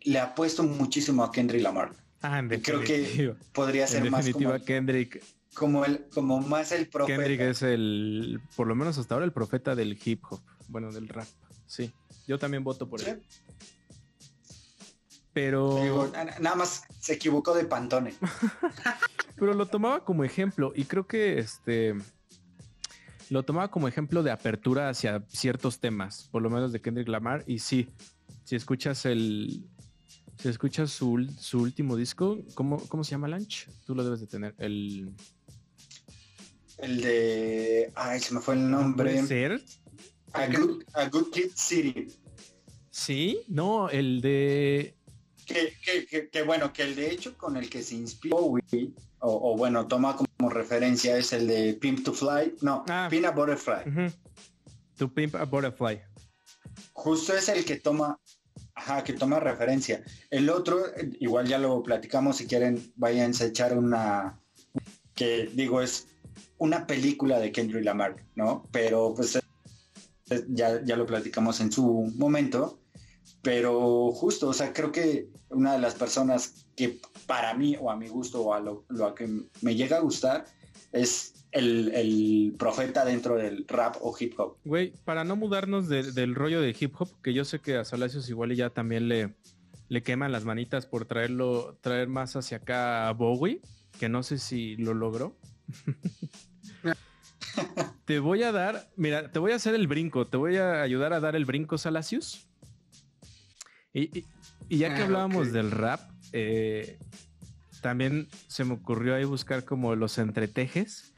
le 0.03 0.19
apuesto 0.19 0.63
muchísimo 0.63 1.25
a 1.25 1.33
Kendrick 1.33 1.63
Lamar. 1.63 1.93
Ah, 2.23 2.43
creo 2.63 2.81
que 2.81 3.35
podría 3.53 3.87
ser 3.87 4.05
en 4.05 4.13
más 4.13 4.25
definitiva 4.25 4.59
Kendrick 4.61 5.23
como 5.55 5.85
el 5.85 6.07
como 6.11 6.41
más 6.41 6.73
el 6.73 6.87
profeta. 6.87 7.17
Kendrick 7.17 7.41
es 7.41 7.63
el 7.63 8.41
por 8.57 8.67
lo 8.67 8.75
menos 8.75 8.99
hasta 8.99 9.15
ahora 9.15 9.25
el 9.25 9.33
profeta 9.33 9.75
del 9.75 9.99
hip 10.05 10.23
hop, 10.31 10.41
bueno, 10.69 10.93
del 10.93 11.09
rap. 11.09 11.27
Sí. 11.67 11.93
Yo 12.27 12.39
también 12.39 12.63
voto 12.63 12.89
por 12.89 13.01
él. 13.01 13.23
Pero. 15.33 16.11
nada 16.41 16.57
más 16.57 16.85
se 16.99 17.15
equivocó 17.15 17.55
de 17.55 17.65
Pantone. 17.65 18.15
Pero 19.37 19.55
lo 19.55 19.67
tomaba 19.67 20.05
como 20.05 20.25
ejemplo 20.25 20.73
y 20.75 20.85
creo 20.85 21.07
que 21.07 21.39
este. 21.39 21.95
Lo 23.31 23.45
tomaba 23.45 23.71
como 23.71 23.87
ejemplo 23.87 24.25
de 24.25 24.33
apertura 24.33 24.89
hacia 24.89 25.25
ciertos 25.29 25.79
temas, 25.79 26.29
por 26.33 26.43
lo 26.43 26.51
menos 26.51 26.73
de 26.73 26.81
Kendrick 26.81 27.09
Lamar. 27.09 27.45
Y 27.47 27.61
sí, 27.61 27.89
si 28.45 28.57
escuchas 28.57 29.07
el. 29.07 29.65
Si 30.39 30.49
escuchas 30.49 30.91
su, 30.91 31.13
último 31.53 31.97
disco, 31.97 32.39
¿cómo, 32.55 32.79
¿cómo 32.89 33.05
se 33.05 33.13
llama 33.13 33.29
Lunch? 33.29 33.69
Tú 33.85 33.95
lo 33.95 34.03
debes 34.03 34.21
de 34.21 34.27
tener. 34.27 34.55
El. 34.59 35.15
El 36.79 37.01
de. 37.01 37.93
Ay, 37.95 38.19
se 38.19 38.35
me 38.35 38.41
fue 38.41 38.55
el 38.55 38.69
nombre. 38.69 39.25
ser? 39.25 39.63
A 40.33 40.47
Good, 40.47 40.85
a 40.95 41.09
Good 41.09 41.31
Kid 41.31 41.51
City. 41.55 42.09
Sí, 42.91 43.43
no, 43.49 43.89
el 43.89 44.21
de. 44.21 44.97
Que, 45.51 46.43
bueno, 46.43 46.73
que 46.73 46.83
el 46.83 46.95
de 46.95 47.11
hecho 47.11 47.37
con 47.37 47.57
el 47.57 47.69
que 47.69 47.83
se 47.83 47.97
inspiró 47.97 48.55
o, 49.23 49.57
bueno, 49.57 49.87
toma 49.87 50.17
como 50.17 50.51
referencia 50.51 51.17
es 51.17 51.33
el 51.33 51.47
de 51.47 51.75
Pimp 51.75 52.05
to 52.05 52.13
Fly. 52.13 52.57
No, 52.63 52.85
ah. 52.89 53.09
Pimp 53.11 53.27
a 53.27 53.31
Butterfly. 53.31 54.13
To 54.97 55.13
Pimp 55.13 55.35
a 55.35 55.45
Butterfly. 55.45 56.01
Justo 56.93 57.35
es 57.35 57.49
el 57.49 57.65
que 57.65 57.77
toma, 57.77 58.19
ajá, 58.75 59.05
que 59.05 59.13
toma 59.13 59.41
referencia. 59.41 60.03
El 60.31 60.49
otro, 60.49 60.83
igual 61.19 61.47
ya 61.47 61.59
lo 61.59 61.83
platicamos, 61.83 62.37
si 62.37 62.47
quieren, 62.47 62.93
vayan 62.97 63.33
a 63.39 63.45
echar 63.45 63.77
una, 63.77 64.41
que 65.15 65.51
digo, 65.53 65.83
es 65.83 66.09
una 66.59 66.87
película 66.87 67.39
de 67.39 67.53
Kendrick 67.53 67.85
Lamar, 67.85 68.17
¿no? 68.35 68.67
Pero 68.71 69.15
pues 69.15 69.39
ya, 70.49 70.83
ya 70.83 70.97
lo 70.97 71.07
platicamos 71.07 71.61
en 71.61 71.73
su 71.73 72.13
momento, 72.17 72.80
pero 73.43 74.13
justo, 74.13 74.49
o 74.49 74.53
sea, 74.53 74.73
creo 74.73 74.93
que 74.93 75.29
una 75.49 75.73
de 75.73 75.79
las 75.79 75.95
personas 75.95 76.67
que 76.77 77.01
para 77.27 77.55
mí 77.55 77.77
o 77.81 77.91
a 77.91 77.97
mi 77.97 78.09
gusto 78.09 78.43
o 78.43 78.55
a 78.55 78.61
lo, 78.61 78.85
que 79.15 79.29
me 79.63 79.75
llega 79.75 79.97
a 79.97 80.01
gustar 80.01 80.45
es 80.93 81.35
el, 81.53 82.55
profeta 82.59 83.05
dentro 83.05 83.37
del 83.37 83.67
rap 83.67 83.97
o 84.01 84.15
hip 84.19 84.39
hop. 84.39 84.57
Güey, 84.65 84.93
para 85.05 85.25
no 85.25 85.37
mudarnos 85.37 85.89
del 85.89 86.35
rollo 86.35 86.61
de 86.61 86.77
hip 86.79 86.95
hop, 86.99 87.09
que 87.23 87.33
yo 87.33 87.45
sé 87.45 87.61
que 87.61 87.77
a 87.77 87.85
Salacios 87.85 88.29
igual 88.29 88.55
ya 88.55 88.71
también 88.71 89.09
le, 89.09 89.35
le 89.89 90.03
queman 90.03 90.33
las 90.33 90.45
manitas 90.45 90.87
por 90.87 91.07
traerlo, 91.07 91.79
traer 91.81 92.09
más 92.09 92.37
hacia 92.37 92.59
acá 92.59 93.09
a 93.09 93.13
Bowie, 93.13 93.61
que 93.99 94.09
no 94.09 94.23
sé 94.23 94.39
si 94.39 94.77
lo 94.77 94.95
logró. 94.95 95.35
te 98.05 98.19
voy 98.19 98.43
a 98.43 98.53
dar, 98.53 98.91
mira, 98.97 99.33
te 99.33 99.39
voy 99.39 99.53
a 99.53 99.57
hacer 99.57 99.75
el 99.75 99.87
brinco, 99.87 100.27
te 100.27 100.37
voy 100.37 100.59
a 100.59 100.83
ayudar 100.83 101.13
a 101.13 101.21
dar 101.21 101.37
el 101.37 101.45
brinco, 101.45 101.79
Salacius. 101.79 102.50
Y, 103.93 104.25
ya 104.69 104.95
que 104.95 105.03
ah, 105.03 105.05
hablábamos 105.05 105.53
del 105.53 105.71
rap, 105.71 106.01
eh, 106.33 106.99
también 107.81 108.29
se 108.47 108.65
me 108.65 108.75
ocurrió 108.75 109.15
ahí 109.15 109.25
buscar 109.25 109.65
como 109.65 109.95
los 109.97 110.19
entretejes. 110.19 111.13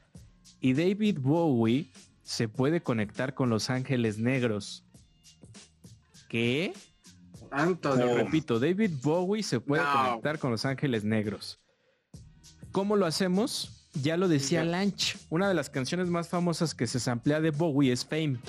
Y 0.59 0.73
David 0.73 1.19
Bowie 1.19 1.91
se 2.23 2.47
puede 2.47 2.81
conectar 2.81 3.33
con 3.33 3.49
Los 3.49 3.69
Ángeles 3.69 4.17
Negros. 4.17 4.85
¿Qué? 6.29 6.73
Lo 7.51 8.15
repito, 8.15 8.59
David 8.59 8.91
Bowie 9.03 9.43
se 9.43 9.59
puede 9.59 9.83
conectar 9.83 10.39
con 10.39 10.51
Los 10.51 10.65
Ángeles 10.65 11.03
Negros. 11.03 11.59
¿Cómo 12.71 12.95
lo 12.95 13.05
hacemos? 13.05 13.89
Ya 14.01 14.17
lo 14.17 14.27
decía 14.27 14.63
Lanch, 14.63 15.17
una 15.29 15.47
de 15.47 15.53
las 15.53 15.69
canciones 15.69 16.09
más 16.09 16.27
famosas 16.27 16.73
que 16.73 16.87
se 16.87 16.99
samplea 16.99 17.39
de 17.39 17.51
Bowie 17.51 17.91
es 17.91 18.03
Fame. 18.03 18.39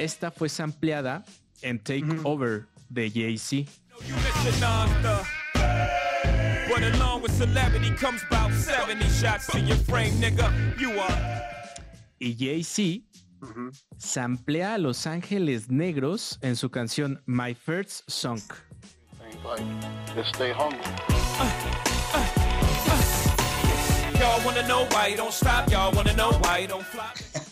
Esta 0.00 0.30
fue 0.30 0.48
sampleada 0.48 1.26
en 1.60 1.78
Take 1.78 2.06
Over 2.24 2.66
de 2.88 3.10
Jay-Z. 3.10 3.70
Y 12.18 12.34
Jay-Z 12.38 13.04
samplea 13.98 14.74
a 14.74 14.78
Los 14.78 15.06
Ángeles 15.06 15.68
Negros 15.68 16.38
en 16.40 16.56
su 16.56 16.70
canción 16.70 17.22
My 17.26 17.54
First 17.54 18.08
Song. 18.08 18.40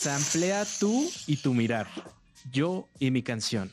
Samplea 0.00 0.64
tú 0.78 1.10
y 1.26 1.36
tu 1.36 1.52
mirar. 1.52 1.86
Yo 2.50 2.88
y 2.98 3.10
mi 3.10 3.22
canción. 3.22 3.70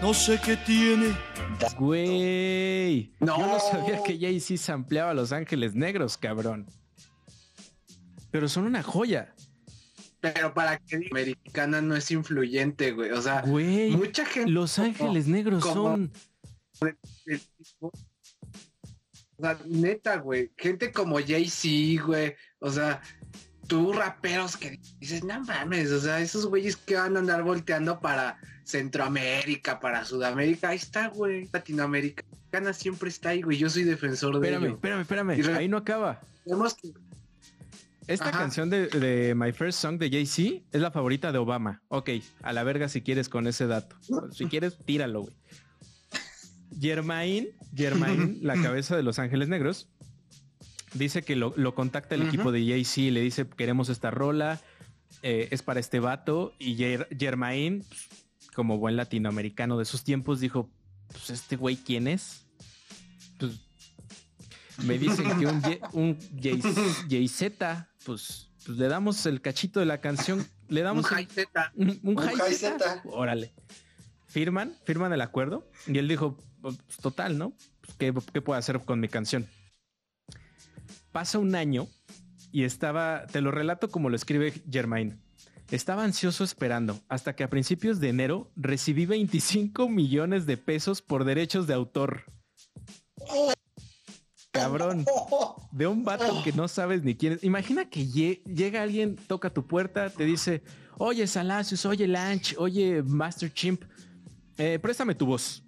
No 0.00 0.14
sé 0.14 0.40
qué 0.42 0.56
tiene. 0.56 1.14
Güey. 1.76 3.12
No. 3.20 3.38
Yo 3.38 3.46
no 3.46 3.60
sabía 3.60 4.02
que 4.02 4.18
Jay-Z 4.18 4.56
sampleaba 4.56 5.10
a 5.10 5.14
Los 5.14 5.32
Ángeles 5.32 5.74
Negros, 5.74 6.16
cabrón. 6.16 6.66
Pero 8.30 8.48
son 8.48 8.64
una 8.64 8.82
joya. 8.82 9.34
Pero 10.20 10.54
para 10.54 10.78
que 10.78 10.96
americana 11.10 11.82
no 11.82 11.94
es 11.94 12.10
influyente, 12.10 12.92
güey. 12.92 13.10
O 13.10 13.20
sea, 13.20 13.42
mucha 13.42 14.24
gente. 14.24 14.50
Los 14.50 14.78
Ángeles 14.78 15.26
Negros 15.26 15.62
son. 15.62 16.10
O 19.38 19.42
sea, 19.42 19.58
neta, 19.66 20.16
güey. 20.18 20.50
Gente 20.56 20.92
como 20.92 21.18
Jay-Z, 21.18 22.04
güey. 22.04 22.34
O 22.58 22.70
sea, 22.70 23.00
tú 23.66 23.92
raperos 23.92 24.56
que 24.56 24.78
dices, 24.98 25.22
no 25.24 25.40
mames. 25.44 25.90
O 25.92 26.00
sea, 26.00 26.20
esos 26.20 26.46
güeyes 26.46 26.76
que 26.76 26.96
van 26.96 27.16
a 27.16 27.20
andar 27.20 27.42
volteando 27.42 28.00
para 28.00 28.38
Centroamérica, 28.64 29.80
para 29.80 30.04
Sudamérica. 30.04 30.70
Ahí 30.70 30.76
está, 30.76 31.08
güey. 31.08 31.48
Latinoamérica. 31.52 32.22
mexicana 32.50 32.72
siempre 32.72 33.08
está 33.10 33.28
ahí, 33.30 33.42
güey. 33.42 33.58
Yo 33.58 33.68
soy 33.70 33.84
defensor 33.84 34.32
de 34.40 34.46
Espérame, 34.48 34.64
ello. 34.64 34.74
espérame, 34.74 35.00
espérame. 35.02 35.42
Re- 35.42 35.54
Ahí 35.56 35.68
no 35.68 35.76
acaba. 35.76 36.20
Tenemos 36.44 36.74
que- 36.74 36.92
Esta 38.06 38.30
Ajá. 38.30 38.38
canción 38.38 38.70
de, 38.70 38.86
de 38.88 39.34
My 39.34 39.52
First 39.52 39.80
Song 39.82 39.98
de 39.98 40.08
Jay-Z 40.10 40.62
es 40.72 40.80
la 40.80 40.90
favorita 40.90 41.30
de 41.30 41.36
Obama. 41.38 41.82
Ok, 41.88 42.08
a 42.42 42.54
la 42.54 42.64
verga 42.64 42.88
si 42.88 43.02
quieres 43.02 43.28
con 43.28 43.46
ese 43.46 43.66
dato. 43.66 43.96
Si 44.32 44.46
quieres, 44.46 44.78
tíralo, 44.84 45.22
güey. 45.24 45.34
Germain, 46.80 47.48
Germain, 47.74 48.38
la 48.42 48.60
cabeza 48.60 48.96
de 48.96 49.02
Los 49.02 49.18
Ángeles 49.18 49.48
Negros, 49.48 49.88
dice 50.94 51.22
que 51.22 51.36
lo, 51.36 51.52
lo 51.56 51.74
contacta 51.74 52.14
el 52.14 52.22
equipo 52.22 52.50
de 52.52 52.66
Jay-Z 52.66 53.00
y 53.02 53.10
le 53.10 53.20
dice, 53.20 53.46
queremos 53.46 53.88
esta 53.88 54.10
rola, 54.10 54.60
eh, 55.22 55.48
es 55.50 55.62
para 55.62 55.80
este 55.80 56.00
vato. 56.00 56.54
Y 56.58 56.76
Ger- 56.76 57.08
Germain, 57.18 57.84
pues, 57.88 58.08
como 58.54 58.78
buen 58.78 58.96
latinoamericano 58.96 59.78
de 59.78 59.84
sus 59.84 60.02
tiempos, 60.04 60.40
dijo, 60.40 60.70
pues 61.08 61.30
este 61.30 61.56
güey, 61.56 61.76
¿quién 61.76 62.06
es? 62.08 62.44
Pues 63.38 63.52
me 64.84 64.98
dicen 64.98 65.26
que 65.38 65.46
un, 65.46 65.62
un 65.92 66.18
Jay- 66.40 66.60
Jay-Z, 67.08 67.88
pues, 68.04 68.50
pues 68.64 68.78
le 68.78 68.88
damos 68.88 69.24
el 69.26 69.40
cachito 69.40 69.80
de 69.80 69.86
la 69.86 70.00
canción, 70.00 70.46
le 70.68 70.82
damos 70.82 71.04
un, 71.04 71.10
high 71.10 71.26
zeta. 71.26 71.72
un, 71.76 72.00
un. 72.02 72.14
Órale. 73.04 73.52
Firman, 74.28 74.76
firman 74.84 75.12
el 75.12 75.20
acuerdo 75.22 75.70
y 75.86 75.98
él 75.98 76.06
dijo, 76.06 76.36
pues, 76.60 76.76
total, 77.00 77.38
¿no? 77.38 77.54
Pues, 77.80 77.96
¿Qué, 78.32 78.40
puedo 78.42 78.58
hacer 78.58 78.80
con 78.80 79.00
mi 79.00 79.08
canción? 79.08 79.48
Pasa 81.12 81.38
un 81.38 81.54
año 81.54 81.86
y 82.52 82.64
estaba, 82.64 83.26
te 83.26 83.40
lo 83.40 83.50
relato 83.50 83.90
como 83.90 84.10
lo 84.10 84.16
escribe 84.16 84.52
Germain. 84.70 85.20
Estaba 85.70 86.04
ansioso 86.04 86.44
esperando 86.44 86.98
hasta 87.08 87.34
que 87.34 87.44
a 87.44 87.50
principios 87.50 88.00
de 88.00 88.08
enero 88.10 88.50
recibí 88.56 89.06
25 89.06 89.88
millones 89.88 90.46
de 90.46 90.56
pesos 90.56 91.02
por 91.02 91.24
derechos 91.24 91.66
de 91.66 91.74
autor. 91.74 92.24
Cabrón, 94.50 95.04
de 95.72 95.86
un 95.86 96.04
vato 96.04 96.42
que 96.42 96.52
no 96.52 96.68
sabes 96.68 97.02
ni 97.02 97.14
quién 97.14 97.34
es. 97.34 97.44
Imagina 97.44 97.88
que 97.88 98.00
lle- 98.06 98.42
llega 98.44 98.82
alguien, 98.82 99.16
toca 99.16 99.50
tu 99.50 99.66
puerta, 99.66 100.10
te 100.10 100.24
dice, 100.24 100.62
oye 100.96 101.26
Salacios, 101.26 101.84
oye 101.84 102.08
Lanch, 102.08 102.54
oye 102.58 103.02
Master 103.02 103.52
Chimp, 103.52 103.84
eh, 104.58 104.78
préstame 104.78 105.14
tu 105.14 105.26
voz. 105.26 105.62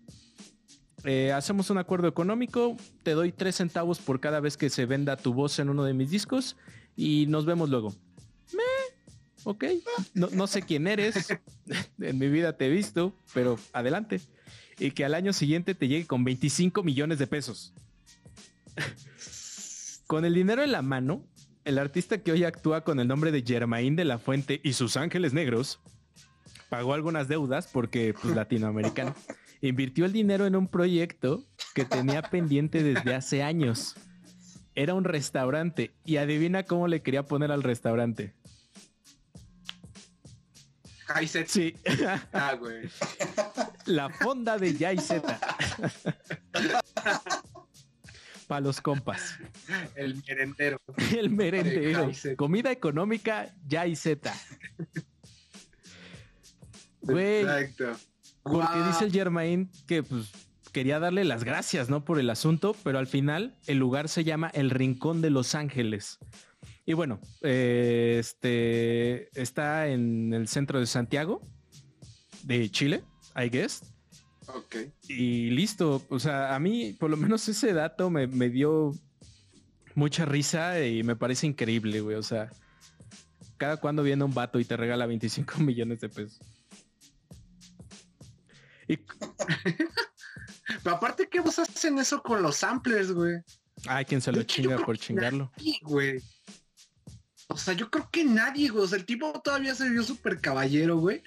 Eh, 1.05 1.33
hacemos 1.33 1.71
un 1.71 1.79
acuerdo 1.79 2.09
económico, 2.09 2.77
te 3.03 3.13
doy 3.13 3.33
tres 3.33 3.57
centavos 3.57 3.99
por 4.01 4.21
cada 4.21 4.41
vez 4.41 4.57
que 4.57 4.69
se 4.69 4.85
venda 4.85 5.17
tu 5.17 5.33
voz 5.33 5.59
en 5.59 5.71
uno 5.71 5.85
de 5.85 5.95
mis 5.95 6.11
discos 6.11 6.57
y 6.95 7.27
nos 7.27 7.47
vemos 7.47 7.71
luego. 7.71 7.95
Me, 8.53 8.63
ok, 9.45 9.65
no, 10.13 10.29
no 10.33 10.47
sé 10.47 10.63
quién 10.63 10.87
eres, 10.87 11.29
en 12.01 12.19
mi 12.19 12.29
vida 12.29 12.57
te 12.57 12.67
he 12.67 12.71
visto, 12.71 13.15
pero 13.33 13.59
adelante. 13.73 14.21
Y 14.79 14.91
que 14.91 15.05
al 15.05 15.15
año 15.15 15.33
siguiente 15.33 15.75
te 15.75 15.89
llegue 15.89 16.07
con 16.07 16.23
25 16.25 16.83
millones 16.83 17.19
de 17.19 17.27
pesos. 17.27 17.73
Con 20.07 20.25
el 20.25 20.35
dinero 20.35 20.65
en 20.65 20.73
la 20.73 20.83
mano, 20.83 21.25
el 21.65 21.79
artista 21.79 22.19
que 22.19 22.33
hoy 22.33 22.43
actúa 22.43 22.83
con 22.83 22.99
el 22.99 23.07
nombre 23.07 23.31
de 23.31 23.43
Germain 23.43 23.95
de 23.95 24.05
la 24.05 24.19
Fuente 24.19 24.61
y 24.65 24.73
sus 24.73 24.97
Ángeles 24.97 25.33
Negros 25.33 25.79
pagó 26.71 26.95
algunas 26.95 27.29
deudas 27.29 27.67
porque, 27.71 28.15
pues, 28.15 28.35
latinoamericano. 28.35 29.15
Invirtió 29.61 30.07
el 30.07 30.13
dinero 30.13 30.47
en 30.47 30.57
un 30.57 30.69
proyecto 30.69 31.45
que 31.75 31.85
tenía 31.85 32.23
pendiente 32.23 32.83
desde 32.83 33.15
hace 33.15 33.43
años. 33.43 33.95
Era 34.75 34.95
un 34.95 35.05
restaurante 35.05 35.91
y 36.07 36.17
adivina 36.17 36.63
cómo 36.63 36.89
le 36.89 37.03
quería 37.03 37.25
poner 37.25 37.53
al 37.53 37.63
restaurante. 37.63 38.33
Sí, 41.47 41.75
güey. 42.59 42.89
la 43.85 44.09
fonda 44.09 44.57
de 44.57 44.73
Z. 44.73 45.41
Para 48.47 48.61
los 48.61 48.81
compas. 48.81 49.39
El 49.97 50.23
merendero. 50.27 50.81
El 51.13 51.31
merendero. 51.31 52.11
Comida 52.37 52.71
económica 52.71 53.53
Z. 53.95 54.33
Güey, 57.13 57.41
Exacto. 57.41 57.93
porque 58.43 58.67
Guau. 58.67 58.87
dice 58.89 59.05
el 59.05 59.13
Germain 59.13 59.71
que 59.87 60.03
pues 60.03 60.31
quería 60.73 60.99
darle 60.99 61.25
las 61.25 61.45
gracias, 61.45 61.89
¿no? 61.89 62.05
Por 62.05 62.19
el 62.19 62.31
asunto, 62.31 62.77
pero 62.85 62.99
al 62.99 63.07
final 63.07 63.57
el 63.67 63.79
lugar 63.79 64.09
se 64.09 64.25
llama 64.25 64.51
El 64.55 64.71
Rincón 64.71 65.21
de 65.21 65.31
Los 65.31 65.55
Ángeles. 65.55 66.19
Y 66.87 66.93
bueno, 66.95 67.21
eh, 67.43 68.17
este 68.19 69.29
está 69.41 69.89
en 69.89 70.33
el 70.33 70.49
centro 70.49 70.81
de 70.81 70.87
Santiago, 70.87 71.43
de 72.43 72.71
Chile, 72.71 73.05
I 73.37 73.49
guess. 73.49 73.83
Ok. 74.47 74.77
Y 75.09 75.51
listo. 75.51 76.05
O 76.09 76.19
sea, 76.19 76.55
a 76.55 76.59
mí, 76.59 76.97
por 76.99 77.11
lo 77.11 77.17
menos 77.17 77.49
ese 77.49 77.73
dato 77.73 78.11
me, 78.11 78.27
me 78.27 78.49
dio 78.49 78.93
mucha 79.95 80.25
risa 80.25 80.85
y 80.85 81.03
me 81.03 81.15
parece 81.15 81.47
increíble, 81.47 82.01
güey. 82.01 82.17
O 82.17 82.23
sea, 82.23 82.51
cada 83.57 83.77
cuando 83.77 84.03
viene 84.03 84.25
un 84.25 84.35
vato 84.35 84.59
y 84.59 84.65
te 84.65 84.77
regala 84.77 85.07
25 85.07 85.59
millones 85.61 86.01
de 86.01 86.09
pesos. 86.09 86.41
Y, 88.91 88.97
Pero 90.83 90.97
aparte, 90.97 91.29
¿qué 91.29 91.41
vos 91.41 91.59
hacen 91.59 91.99
eso 91.99 92.23
con 92.23 92.43
los 92.43 92.57
samplers, 92.57 93.13
güey? 93.13 93.37
ay, 93.87 94.05
quien 94.05 94.21
se 94.21 94.33
lo 94.33 94.43
chinga 94.43 94.77
por 94.85 94.99
chingarlo. 94.99 95.51
Nadie, 95.57 95.79
güey. 95.83 96.23
O 97.49 97.57
sea, 97.57 97.75
yo 97.75 97.91
creo 97.91 98.09
que 98.11 98.25
nadie, 98.25 98.69
güey. 98.69 98.85
O 98.85 98.89
sea, 98.89 98.99
el 98.99 99.07
tipo 99.07 99.33
todavía 99.43 99.75
se 99.75 99.89
vio 99.89 100.03
súper 100.03 100.41
caballero, 100.41 100.99
güey. 100.99 101.23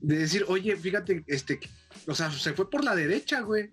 De 0.00 0.18
decir, 0.18 0.44
oye, 0.48 0.76
fíjate, 0.76 1.24
este, 1.26 1.60
o 2.06 2.14
sea, 2.14 2.30
se 2.30 2.52
fue 2.54 2.70
por 2.70 2.84
la 2.84 2.94
derecha, 2.94 3.40
güey. 3.40 3.70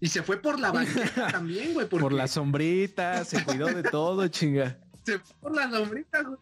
Y 0.00 0.08
se 0.08 0.22
fue 0.22 0.40
por 0.40 0.60
la 0.60 0.70
banqueta 0.70 1.26
también, 1.32 1.74
güey. 1.74 1.88
Porque 1.88 2.02
Por 2.02 2.12
la 2.12 2.28
sombrita, 2.28 3.24
se 3.24 3.44
cuidó 3.44 3.66
de 3.66 3.82
todo, 3.82 4.26
chinga. 4.28 4.78
se 5.04 5.18
fue 5.18 5.36
por 5.40 5.56
la 5.56 5.70
sombrita, 5.70 6.22
güey. 6.22 6.38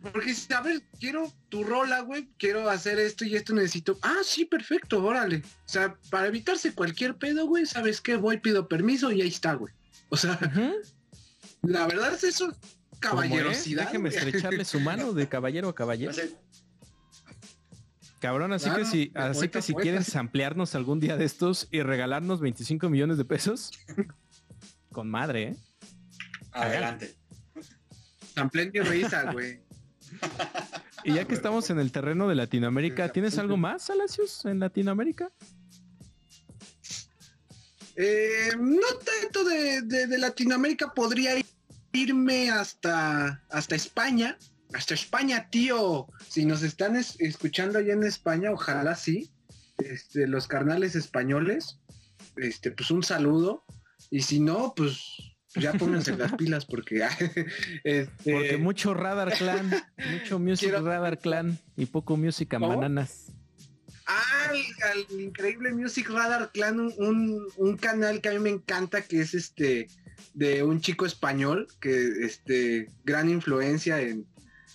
Porque 0.00 0.28
dice, 0.28 0.54
a 0.54 0.60
ver, 0.60 0.82
quiero 1.00 1.32
tu 1.48 1.64
rola, 1.64 2.00
güey. 2.00 2.28
Quiero 2.38 2.68
hacer 2.70 2.98
esto 2.98 3.24
y 3.24 3.34
esto 3.34 3.52
necesito. 3.54 3.98
Ah, 4.02 4.20
sí, 4.22 4.44
perfecto, 4.44 5.04
órale. 5.04 5.42
O 5.44 5.68
sea, 5.68 5.96
para 6.10 6.28
evitarse 6.28 6.72
cualquier 6.72 7.16
pedo, 7.16 7.46
güey, 7.46 7.66
¿sabes 7.66 8.00
qué? 8.00 8.16
Voy, 8.16 8.38
pido 8.38 8.68
permiso 8.68 9.10
y 9.10 9.22
ahí 9.22 9.28
está, 9.28 9.54
güey. 9.54 9.72
O 10.08 10.16
sea, 10.16 10.38
la 11.62 11.86
verdad 11.86 12.14
es 12.14 12.24
eso, 12.24 12.56
caballerosidad. 13.00 13.86
Déjeme 13.86 14.08
estrecharle 14.10 14.64
su 14.64 14.80
mano 14.80 15.12
de 15.12 15.28
caballero 15.28 15.68
a 15.68 15.74
caballero. 15.74 16.12
Cabrón, 18.20 18.52
así 18.52 18.64
Claro, 18.64 18.78
que 18.78 18.84
si, 18.84 19.12
así 19.14 19.48
que 19.48 19.62
si 19.62 19.72
poeta. 19.72 19.82
quieres 19.82 20.16
ampliarnos 20.16 20.74
algún 20.74 20.98
día 20.98 21.16
de 21.16 21.24
estos 21.24 21.68
y 21.70 21.82
regalarnos 21.82 22.40
25 22.40 22.88
millones 22.88 23.16
de 23.16 23.24
pesos, 23.24 23.70
con 24.92 25.08
madre, 25.08 25.42
¿eh? 25.42 25.56
adelante. 26.52 27.16
Tan 28.34 28.50
plena 28.50 28.72
y 28.74 28.80
risa, 28.80 29.32
güey. 29.32 29.60
Y 31.04 31.14
ya 31.14 31.26
que 31.26 31.34
estamos 31.34 31.70
en 31.70 31.78
el 31.78 31.92
terreno 31.92 32.28
de 32.28 32.34
Latinoamérica, 32.34 33.10
¿tienes 33.12 33.38
algo 33.38 33.56
más, 33.56 33.88
Alacios, 33.90 34.44
en 34.44 34.58
Latinoamérica? 34.60 35.30
Eh, 37.96 38.50
no 38.58 38.86
tanto 39.04 39.44
de, 39.44 39.82
de- 39.82 40.06
de 40.06 40.18
Latinoamérica, 40.18 40.92
podría 40.94 41.32
irme 41.92 42.50
hasta, 42.50 43.42
hasta 43.50 43.74
España. 43.74 44.38
Hasta 44.74 44.94
España, 44.94 45.48
tío. 45.50 46.06
Si 46.28 46.44
nos 46.44 46.62
están 46.62 46.94
es- 46.96 47.16
escuchando 47.18 47.78
allá 47.78 47.94
en 47.94 48.04
España, 48.04 48.52
ojalá 48.52 48.94
sí. 48.94 49.30
Este, 49.78 50.26
los 50.26 50.46
carnales 50.48 50.94
españoles, 50.96 51.78
este, 52.36 52.70
pues 52.72 52.90
un 52.90 53.02
saludo. 53.02 53.64
Y 54.10 54.22
si 54.22 54.40
no, 54.40 54.74
pues 54.76 55.00
ya 55.54 55.72
pónganse 55.72 56.16
las 56.16 56.32
pilas 56.34 56.64
porque, 56.66 57.02
este, 57.84 58.32
Porque 58.32 58.56
mucho 58.58 58.94
Radar 58.94 59.32
Clan, 59.36 59.70
mucho 60.12 60.38
Music 60.38 60.70
Quiero- 60.70 60.84
Radar 60.84 61.18
Clan 61.18 61.58
y 61.76 61.86
poco 61.86 62.16
Music 62.16 62.52
a 62.54 62.58
¿Cómo? 62.58 62.68
Bananas. 62.76 63.32
al, 64.06 64.56
al 64.56 65.20
increíble 65.20 65.72
Music 65.72 66.08
Radar 66.10 66.50
Clan, 66.52 66.80
un, 66.80 66.92
un- 66.98 67.46
un 67.56 67.76
canal 67.76 68.20
que 68.20 68.28
a 68.28 68.32
mí 68.32 68.38
me 68.38 68.50
encanta, 68.50 69.02
que 69.02 69.20
es 69.20 69.34
este 69.34 69.88
de 70.34 70.62
un 70.62 70.80
chico 70.80 71.04
español, 71.06 71.68
que 71.80 72.08
este 72.24 72.90
gran 73.04 73.28
influencia 73.28 74.00
en, 74.00 74.26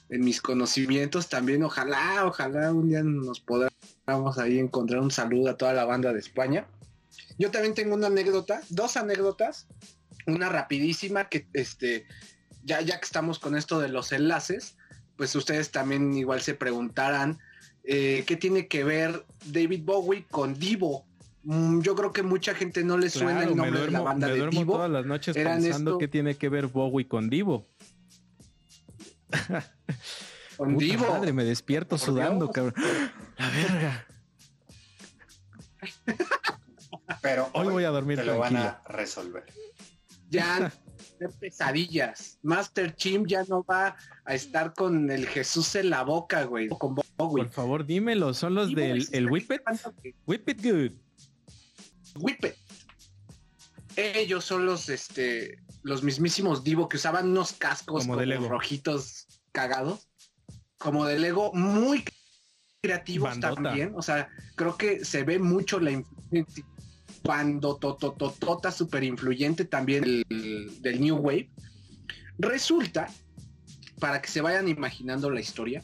en 0.10 0.22
mis 0.22 0.42
conocimientos 0.42 1.30
también. 1.30 1.64
Ojalá, 1.64 2.26
ojalá 2.26 2.72
un 2.74 2.90
día 2.90 3.02
nos 3.04 3.40
podamos 3.40 4.38
ahí 4.38 4.60
encontrar 4.60 5.02
un 5.02 5.12
saludo 5.12 5.52
a 5.52 5.58
toda 5.58 5.74
la 5.74 5.86
banda 5.86 6.12
de 6.14 6.20
España. 6.20 6.68
Yo 7.38 7.50
también 7.52 7.74
tengo 7.74 7.96
una 7.96 8.08
anécdota, 8.08 8.62
dos 8.70 8.98
anécdotas, 8.98 9.68
una 10.28 10.50
rapidísima 10.50 11.30
que 11.30 11.48
este 11.54 12.06
ya 12.64 12.82
ya 12.82 13.00
que 13.00 13.06
estamos 13.06 13.40
con 13.40 13.56
esto 13.58 13.80
de 13.80 13.90
los 13.90 14.12
enlaces, 14.12 14.78
pues 15.18 15.36
ustedes 15.36 15.72
también 15.72 16.14
igual 16.14 16.42
se 16.42 16.54
preguntarán 16.54 17.40
eh, 17.84 18.24
qué 18.26 18.36
tiene 18.38 18.68
que 18.68 18.84
ver 18.84 19.26
David 19.46 19.82
Bowie 19.84 20.26
con 20.32 20.54
Divo. 20.58 21.06
Mm, 21.44 21.82
yo 21.82 21.94
creo 21.96 22.14
que 22.14 22.24
mucha 22.24 22.56
gente 22.56 22.84
no 22.86 22.98
le 22.98 23.10
suena 23.10 23.40
Claro, 23.42 23.50
el 23.50 23.56
me 23.56 23.62
nombre 23.64 23.80
de 23.82 23.86
la 23.88 23.92
duermo, 24.00 24.06
banda 24.06 24.28
me 24.28 24.34
de 24.34 24.40
duermo 24.40 24.60
Divo. 24.60 24.74
todas 24.76 24.90
las 24.92 25.06
noches 25.06 25.36
Eran 25.36 25.62
pensando 25.62 25.92
esto- 25.92 25.98
que 26.00 26.08
tiene 26.08 26.36
que 26.38 26.48
ver 26.50 26.68
Bowie 26.68 27.06
con 27.08 27.30
Divo. 27.30 27.68
Con 30.58 30.76
Puta 30.76 30.86
Divo. 30.86 31.08
madre, 31.10 31.34
me 31.34 31.44
despierto 31.44 31.98
sudando, 31.98 32.46
Dios. 32.46 32.52
cabrón. 32.54 32.76
La 33.38 33.50
verga. 33.50 34.06
Pero 37.22 37.50
Hoy 37.54 37.68
voy 37.68 37.84
a 37.84 37.90
dormir 37.90 38.20
te 38.20 38.26
lo 38.26 38.38
van 38.38 38.56
a 38.58 38.82
resolver. 38.88 39.44
Ya 40.34 40.74
pesadillas. 41.39 42.39
Master 42.43 42.96
Chim 42.96 43.26
ya 43.28 43.43
no 43.46 43.63
va 43.63 43.96
a 44.26 44.34
estar 44.36 44.74
con 44.74 45.10
el 45.12 45.28
Jesús 45.28 45.76
en 45.76 45.89
la 45.89 46.04
boca, 46.04 46.43
güey. 46.43 46.69
Con 46.69 46.96
Bowie. 47.17 47.43
Por 47.46 47.52
favor, 47.54 47.86
dímelo. 47.86 48.34
Son 48.34 48.56
los 48.56 48.74
güey, 48.74 48.88
del 48.89 49.08
el 49.12 49.30
Whippet. 49.30 49.63
quejando 49.65 50.02
que- 50.02 50.15
Whip 50.26 50.50
it 50.50 50.63
good. 50.63 50.91
Whippet. 52.15 52.56
Ellos 53.96 54.43
son 54.46 54.65
los, 54.65 54.89
este, 54.89 55.60
los 55.84 56.04
mismísimos 56.04 56.63
Divo 56.63 56.89
que 56.89 56.98
usaban 56.98 57.30
unos 57.30 57.54
cascos 57.54 58.02
Como 58.04 58.13
como, 58.13 58.19
de 58.22 58.26
Lego. 58.28 58.48
rojitos 58.50 59.28
cagados, 59.52 60.10
como 60.80 61.06
de 61.06 61.19
Lego, 61.19 61.52
muy 61.54 62.04
creativos 62.82 63.30
Bandota. 63.30 63.62
también. 63.62 63.93
O 63.96 64.02
sea, 64.02 64.30
creo 64.56 64.78
que 64.78 65.06
se 65.06 65.24
ve 65.24 65.38
mucho 65.39 65.80
la 65.80 65.91
influencia 65.91 66.65
cuando 67.24 67.78
totototota 67.78 68.72
super 68.72 69.04
influyente 69.04 69.66
también 69.66 70.04
del, 70.04 71.02
New 71.02 71.16
Wave. 71.18 71.50
Resulta, 72.38 73.08
para 74.00 74.22
que 74.22 74.30
se 74.30 74.42
vayan 74.42 74.68
imaginando 74.68 75.30
la 75.30 75.40
historia, 75.40 75.84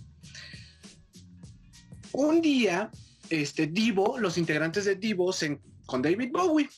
un 2.12 2.42
día, 2.42 2.92
este 3.30 3.68
Divo, 3.68 4.18
los 4.20 4.38
integrantes 4.38 4.86
de 4.86 4.96
Divo, 4.96 5.34
con 5.86 6.02
David 6.02 6.30
Bowie. 6.32 6.70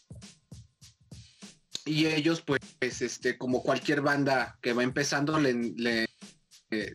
Y 1.85 2.05
ellos, 2.05 2.43
pues, 2.43 2.61
este, 3.01 3.37
como 3.37 3.63
cualquier 3.63 4.01
banda 4.01 4.59
que 4.61 4.73
va 4.73 4.83
empezando, 4.83 5.39
le- 5.39 6.05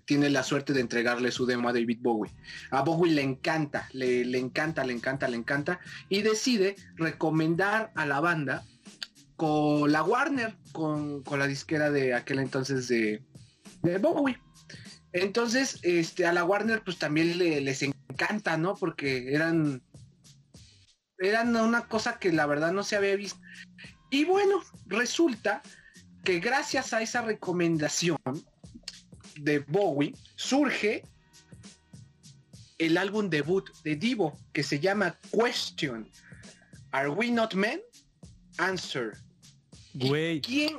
tiene 0.04 0.30
la 0.30 0.42
suerte 0.42 0.72
de 0.72 0.80
entregarle 0.80 1.30
su 1.30 1.46
demo 1.46 1.68
a 1.68 1.72
David 1.72 1.98
Bowie. 2.00 2.32
A 2.70 2.82
Bowie 2.82 3.12
le 3.12 3.22
encanta, 3.22 3.88
le, 3.92 4.24
le 4.24 4.38
encanta, 4.38 4.84
le 4.84 4.92
encanta, 4.92 5.28
le 5.28 5.36
encanta. 5.36 5.80
Y 6.08 6.22
decide 6.22 6.76
recomendar 6.96 7.92
a 7.94 8.06
la 8.06 8.20
banda 8.20 8.64
con 9.36 9.92
la 9.92 10.02
Warner, 10.02 10.56
con, 10.72 11.22
con 11.22 11.38
la 11.38 11.46
disquera 11.46 11.90
de 11.90 12.14
aquel 12.14 12.38
entonces 12.38 12.88
de, 12.88 13.22
de 13.82 13.98
Bowie. 13.98 14.38
Entonces, 15.12 15.78
este, 15.82 16.26
a 16.26 16.32
la 16.32 16.44
Warner, 16.44 16.82
pues 16.82 16.98
también 16.98 17.38
le- 17.38 17.60
les 17.60 17.82
encanta, 17.82 18.56
¿no? 18.56 18.74
Porque 18.74 19.32
eran, 19.34 19.82
eran 21.18 21.54
una 21.56 21.86
cosa 21.86 22.18
que 22.18 22.32
la 22.32 22.46
verdad 22.46 22.72
no 22.72 22.82
se 22.82 22.96
había 22.96 23.16
visto. 23.16 23.40
Y 24.10 24.24
bueno, 24.24 24.62
resulta 24.86 25.62
que 26.24 26.40
gracias 26.40 26.92
a 26.92 27.02
esa 27.02 27.22
recomendación 27.22 28.18
de 29.38 29.60
Bowie 29.60 30.14
surge 30.34 31.02
el 32.78 32.96
álbum 32.98 33.28
debut 33.30 33.70
de 33.84 33.96
Divo 33.96 34.38
que 34.52 34.62
se 34.62 34.78
llama 34.80 35.18
Question. 35.32 36.10
Are 36.92 37.08
we 37.08 37.30
not 37.30 37.54
men? 37.54 37.80
Answer. 38.58 39.12
¿Y 39.94 40.08
Güey. 40.08 40.40
¿Quién? 40.40 40.78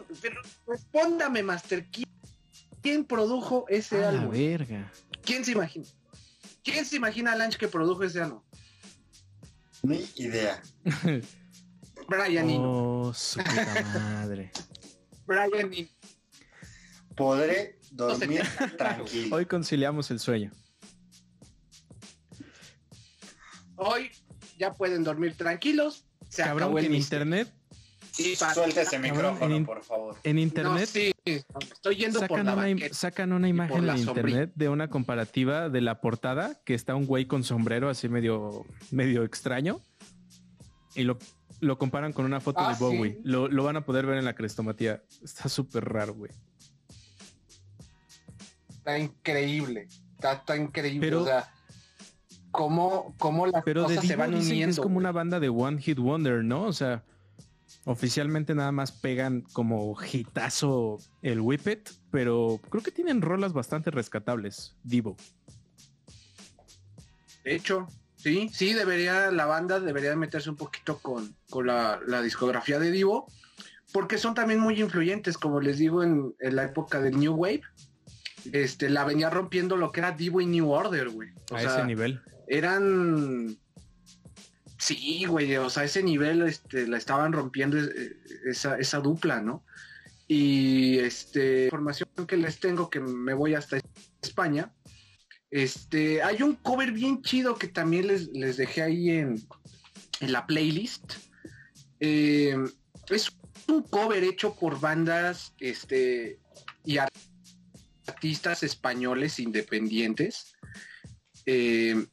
Respóndame, 0.67 1.41
Master. 1.43 1.85
¿Quién, 1.91 2.07
quién 2.81 3.05
produjo 3.05 3.65
ese 3.67 3.97
A 3.97 4.11
la 4.11 4.19
álbum? 4.21 4.31
verga. 4.31 4.91
¿Quién 5.23 5.43
se 5.43 5.51
imagina? 5.51 5.85
¿Quién 6.63 6.85
se 6.85 6.97
imagina 6.97 7.35
Lange 7.35 7.57
que 7.57 7.67
produjo 7.67 8.03
ese 8.03 8.21
álbum? 8.21 8.41
Ni 9.83 10.05
idea. 10.15 10.61
Brian 12.09 12.49
Eno. 12.49 13.01
Oh, 13.01 13.13
su 13.13 13.39
puta 13.39 13.83
madre. 13.93 14.51
Brian 15.25 15.73
Eno. 15.73 15.87
Podré 17.15 17.76
dormir 17.97 18.41
tranquilo. 18.77 19.35
Hoy 19.35 19.45
conciliamos 19.45 20.09
el 20.11 20.19
sueño. 20.19 20.51
Hoy 23.75 24.09
ya 24.57 24.73
pueden 24.73 25.03
dormir 25.03 25.35
tranquilos. 25.35 26.05
Se 26.29 26.43
Cabrón, 26.43 26.57
acabó 26.63 26.77
que 26.77 26.85
en 26.87 26.91
misterio. 26.91 27.25
internet, 27.25 27.53
para- 28.39 28.53
Suelta 28.53 28.81
ese 28.81 28.91
Cabrón, 28.97 29.11
micrófono, 29.11 29.55
en- 29.55 29.65
por 29.65 29.83
favor. 29.83 30.15
en 30.23 30.35
No, 30.35 30.41
internet 30.41 30.89
sí, 30.91 31.11
estoy 31.25 31.95
yendo 31.95 32.19
por 32.19 32.27
sacan 32.39 32.45
la 32.47 32.53
una, 32.55 32.89
sacan 32.91 33.31
una 33.33 33.47
imagen 33.47 33.75
por 33.75 33.83
la 33.85 33.93
en 33.95 34.03
sombrilla. 34.03 34.27
internet 34.29 34.51
de 34.55 34.69
una 34.69 34.89
comparativa 34.89 35.69
de 35.69 35.81
la 35.81 36.01
portada 36.01 36.59
que 36.65 36.73
está 36.73 36.95
un 36.95 37.05
güey 37.05 37.25
con 37.25 37.43
sombrero 37.43 37.89
así 37.89 38.09
medio, 38.09 38.65
medio 38.91 39.23
extraño 39.23 39.79
y 40.95 41.03
lo, 41.03 41.19
lo 41.59 41.77
comparan 41.77 42.11
con 42.11 42.25
una 42.25 42.39
foto 42.41 42.59
Ah, 42.61 42.73
de 42.73 42.79
Bowie. 42.79 43.11
sí. 43.13 43.19
Lo, 43.23 43.47
lo 43.47 43.63
van 43.63 43.77
a 43.77 43.85
poder 43.85 44.05
ver 44.07 44.17
en 44.17 44.25
la 44.25 44.33
crestomatía. 44.33 45.03
Está 45.23 45.47
súper 45.47 45.85
raro, 45.85 46.15
güey. 46.15 46.31
Está 48.87 48.99
increíble. 48.99 49.87
Está, 50.15 50.31
está 50.33 50.55
increíble. 50.55 51.01
Pero- 51.05 51.23
o 51.23 51.25
sea, 51.25 51.51
cómo, 52.51 53.13
cómo 53.17 53.45
las 53.45 53.61
Pero 53.65 53.81
de 53.81 53.95
cosas 53.95 54.07
se 54.07 54.15
van 54.15 54.29
dicen 54.31 54.39
que 54.41 54.45
es 54.45 54.51
uniendo. 54.53 54.81
como 54.81 54.93
güey. 54.95 55.03
una 55.03 55.11
banda 55.11 55.39
de 55.41 55.49
One 55.49 55.81
Hit 55.81 55.99
Wonder, 55.99 56.41
¿no? 56.41 56.63
O 56.63 56.71
sea, 56.71 57.03
oficialmente 57.83 58.55
nada 58.55 58.71
más 58.71 58.93
pegan 58.93 59.41
como 59.51 59.93
hitazo 60.09 60.99
el 61.21 61.41
Whippet, 61.41 61.91
pero 62.11 62.61
creo 62.69 62.81
que 62.81 62.91
tienen 62.91 63.21
rolas 63.21 63.51
bastante 63.51 63.91
rescatables, 63.91 64.77
Divo. 64.83 65.17
De 67.43 67.55
hecho, 67.55 67.87
sí, 68.15 68.49
sí, 68.53 68.73
debería, 68.73 69.31
la 69.31 69.45
banda 69.47 69.81
debería 69.81 70.15
meterse 70.15 70.49
un 70.49 70.55
poquito 70.55 70.99
con, 70.99 71.35
con 71.49 71.67
la, 71.67 71.99
la 72.07 72.21
discografía 72.21 72.79
de 72.79 72.91
Divo, 72.91 73.29
porque 73.91 74.17
son 74.17 74.33
también 74.33 74.61
muy 74.61 74.79
influyentes, 74.81 75.37
como 75.37 75.59
les 75.59 75.77
digo, 75.77 76.03
en, 76.03 76.33
en 76.39 76.55
la 76.55 76.63
época 76.63 77.01
del 77.01 77.19
New 77.19 77.33
Wave. 77.35 77.61
Este, 78.53 78.89
la 78.89 79.03
venía 79.05 79.29
rompiendo 79.29 79.75
lo 79.77 79.91
que 79.91 79.99
era 80.01 80.11
Divo 80.11 80.41
y 80.41 80.45
New 80.45 80.69
Order, 80.69 81.09
güey. 81.09 81.29
O 81.51 81.55
a 81.55 81.59
sea, 81.61 81.75
ese 81.77 81.85
nivel. 81.85 82.21
eran 82.47 83.57
sí 84.77 85.25
güey 85.25 85.55
o 85.57 85.69
sea 85.69 85.83
a 85.83 85.85
ese 85.85 86.03
nivel 86.03 86.43
este 86.43 86.87
la 86.87 86.97
estaban 86.97 87.33
rompiendo 87.33 87.77
eh, 87.79 88.17
esa, 88.45 88.77
esa 88.77 88.99
dupla 88.99 89.41
no 89.41 89.65
y 90.27 90.99
este 90.99 91.65
información 91.65 92.09
que 92.27 92.37
les 92.37 92.59
tengo 92.59 92.89
que 92.89 92.99
me 92.99 93.33
voy 93.33 93.55
hasta 93.55 93.79
España 94.21 94.71
este 95.49 96.21
hay 96.21 96.43
un 96.43 96.55
cover 96.55 96.91
bien 96.91 97.21
chido 97.23 97.55
que 97.55 97.67
también 97.67 98.07
les, 98.07 98.27
les 98.33 98.57
dejé 98.57 98.83
ahí 98.83 99.09
en, 99.09 99.41
en 100.19 100.31
la 100.31 100.45
playlist 100.45 101.13
Eh, 101.99 102.55
es 103.09 103.31
un 103.67 103.81
cover 103.81 104.23
hecho 104.23 104.53
por 104.53 104.79
bandas 104.79 105.53
este 105.59 106.39
y 106.85 106.99
ar- 106.99 107.11
artistas 108.07 108.63
españoles 108.63 109.39
independientes 109.39 110.53
eh, 111.45 112.05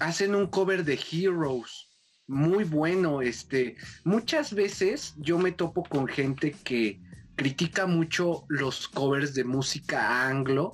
hacen 0.00 0.34
un 0.34 0.46
cover 0.46 0.84
de 0.84 0.98
Heroes 1.10 1.88
muy 2.26 2.64
bueno. 2.64 3.22
Este, 3.22 3.76
muchas 4.04 4.54
veces 4.54 5.14
yo 5.18 5.38
me 5.38 5.52
topo 5.52 5.82
con 5.84 6.06
gente 6.06 6.52
que 6.52 7.00
critica 7.36 7.86
mucho 7.86 8.44
los 8.48 8.88
covers 8.88 9.34
de 9.34 9.44
música 9.44 10.26
anglo, 10.26 10.72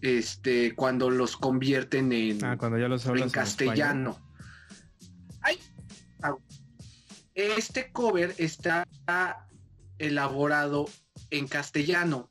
este, 0.00 0.74
cuando 0.74 1.08
los 1.08 1.36
convierten 1.36 2.12
en, 2.12 2.44
Ah, 2.44 2.56
cuando 2.58 2.78
ya 2.78 2.88
los 2.88 3.06
en 3.06 3.30
castellano. 3.30 4.20
Ay, 5.40 5.58
este 7.34 7.90
cover 7.92 8.34
está 8.38 8.86
elaborado 9.98 10.86
en 11.30 11.46
castellano. 11.46 12.30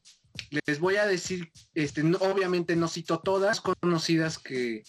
Les 0.66 0.80
voy 0.80 0.96
a 0.98 1.06
decir, 1.06 1.52
este, 1.76 2.04
no- 2.04 2.18
obviamente 2.20 2.76
no 2.76 2.88
cito 2.88 3.20
todas 3.20 3.62
conocidas 3.62 4.38
que, 4.40 4.84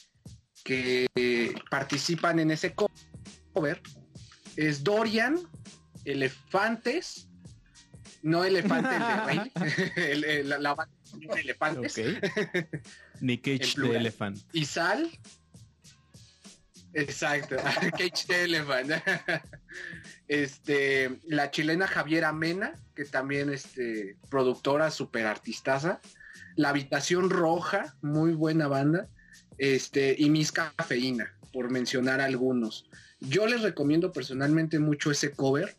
que 0.64 1.06
eh, 1.14 1.54
participan 1.70 2.38
en 2.38 2.50
ese 2.50 2.74
co- 2.74 2.90
cover. 3.52 3.80
Es 4.56 4.82
Dorian, 4.84 5.38
Elefantes, 6.04 7.28
no 8.22 8.44
Elefante 8.44 8.94
el 8.96 9.02
de 9.02 9.16
Rey, 9.26 9.52
el- 9.96 10.24
el- 10.24 10.48
la, 10.48 10.58
la 10.58 10.74
banda 10.74 10.94
de 11.34 11.40
Elefantes. 11.40 11.98
Ok. 11.98 12.04
Nick 13.20 13.42
Cage 13.44 13.58
de 13.58 13.72
plural. 13.74 13.96
Elephant. 13.96 14.38
y 14.52 14.64
Sal. 14.64 15.10
Exacto, 16.94 17.56
Cage 17.98 18.26
the 18.26 18.44
Elephant. 18.44 18.92
Este, 20.26 21.18
la 21.26 21.50
chilena 21.50 21.86
Javiera 21.86 22.32
Mena, 22.32 22.72
que 22.94 23.04
también 23.04 23.50
este, 23.52 24.16
productora 24.30 24.90
super 24.90 25.26
artistaza. 25.26 26.00
La 26.56 26.70
Habitación 26.70 27.28
Roja, 27.30 27.94
muy 28.00 28.32
buena 28.32 28.68
banda. 28.68 29.08
Este, 29.58 30.14
y 30.18 30.30
Miss 30.30 30.50
Cafeína, 30.52 31.36
por 31.52 31.70
mencionar 31.70 32.20
algunos. 32.20 32.88
Yo 33.20 33.46
les 33.46 33.62
recomiendo 33.62 34.12
personalmente 34.12 34.78
mucho 34.78 35.10
ese 35.10 35.32
cover. 35.32 35.76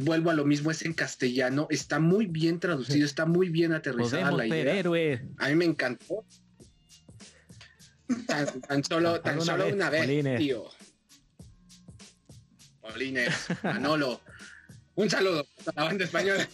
Vuelvo 0.00 0.30
a 0.30 0.34
lo 0.34 0.44
mismo, 0.44 0.70
es 0.70 0.84
en 0.84 0.92
castellano, 0.92 1.68
está 1.70 2.00
muy 2.00 2.26
bien 2.26 2.58
traducido, 2.58 3.06
está 3.06 3.26
muy 3.26 3.48
bien 3.48 3.72
aterrizada 3.72 4.30
Podemos 4.30 4.38
la 4.38 4.46
idea. 4.48 4.74
héroe. 4.74 5.28
A 5.38 5.48
mí 5.48 5.54
me 5.54 5.64
encantó. 5.64 6.24
Tan, 8.26 8.60
tan 8.62 8.84
solo, 8.84 9.20
tan 9.20 9.36
Una 9.36 9.44
solo 9.44 9.64
vez, 9.64 9.74
una 9.74 9.90
vez, 9.90 10.02
Polines. 10.02 10.38
tío. 10.38 10.68
Polines, 12.80 13.32
Manolo. 13.62 14.20
Un 14.94 15.08
saludo 15.08 15.46
a 15.66 15.72
la 15.74 15.84
banda 15.84 16.04
española. 16.04 16.46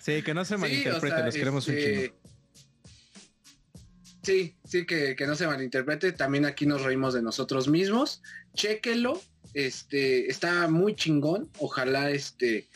Sí, 0.00 0.22
que 0.22 0.32
no 0.32 0.44
se 0.44 0.54
Sí, 0.54 0.60
malinterprete, 0.60 1.14
o 1.14 1.18
sea, 1.18 1.26
los 1.26 1.34
queremos 1.34 1.68
un 1.68 1.76
este, 1.76 2.02
chingo. 2.02 2.18
Sí, 4.22 4.56
sí, 4.64 4.86
que, 4.86 5.16
que 5.16 5.26
no 5.26 5.34
se 5.34 5.46
malinterprete. 5.46 6.12
También 6.12 6.46
aquí 6.46 6.66
nos 6.66 6.82
reímos 6.82 7.14
de 7.14 7.22
nosotros 7.22 7.68
mismos. 7.68 8.22
Chéquelo. 8.54 9.20
Este, 9.54 10.30
está 10.30 10.68
muy 10.68 10.94
chingón. 10.94 11.50
Ojalá 11.58 12.10
este 12.10 12.68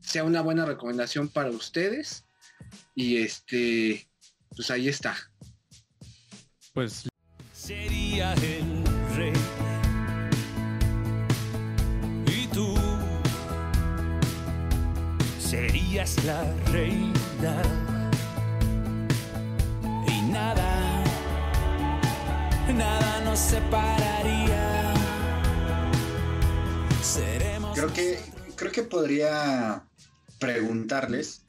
sea 0.00 0.22
una 0.22 0.40
buena 0.40 0.64
recomendación 0.64 1.28
para 1.28 1.50
ustedes. 1.50 2.24
Y 2.94 3.18
este, 3.18 4.08
pues 4.54 4.70
ahí 4.70 4.88
está. 4.88 5.16
Pues 6.76 7.08
sería 7.54 8.34
el 8.34 8.84
rey. 9.16 9.32
Y 12.26 12.46
tú 12.48 12.76
serías 15.40 16.22
la 16.26 16.44
reina. 16.70 17.62
Y 20.06 20.20
nada, 20.30 21.02
nada 22.74 23.24
nos 23.24 23.38
separaría. 23.38 24.92
Seremos. 27.02 27.74
Creo 27.74 27.90
que, 27.94 28.20
creo 28.54 28.72
que 28.72 28.82
podría 28.82 29.82
preguntarles, 30.38 31.40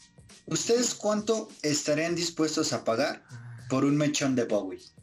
¿ustedes 0.46 0.96
cuánto 0.96 1.50
estarían 1.64 2.16
dispuestos 2.16 2.72
a 2.72 2.86
pagar 2.86 3.24
por 3.68 3.84
un 3.84 3.98
mechón 3.98 4.34
de 4.34 4.46
Bowie? 4.46 4.97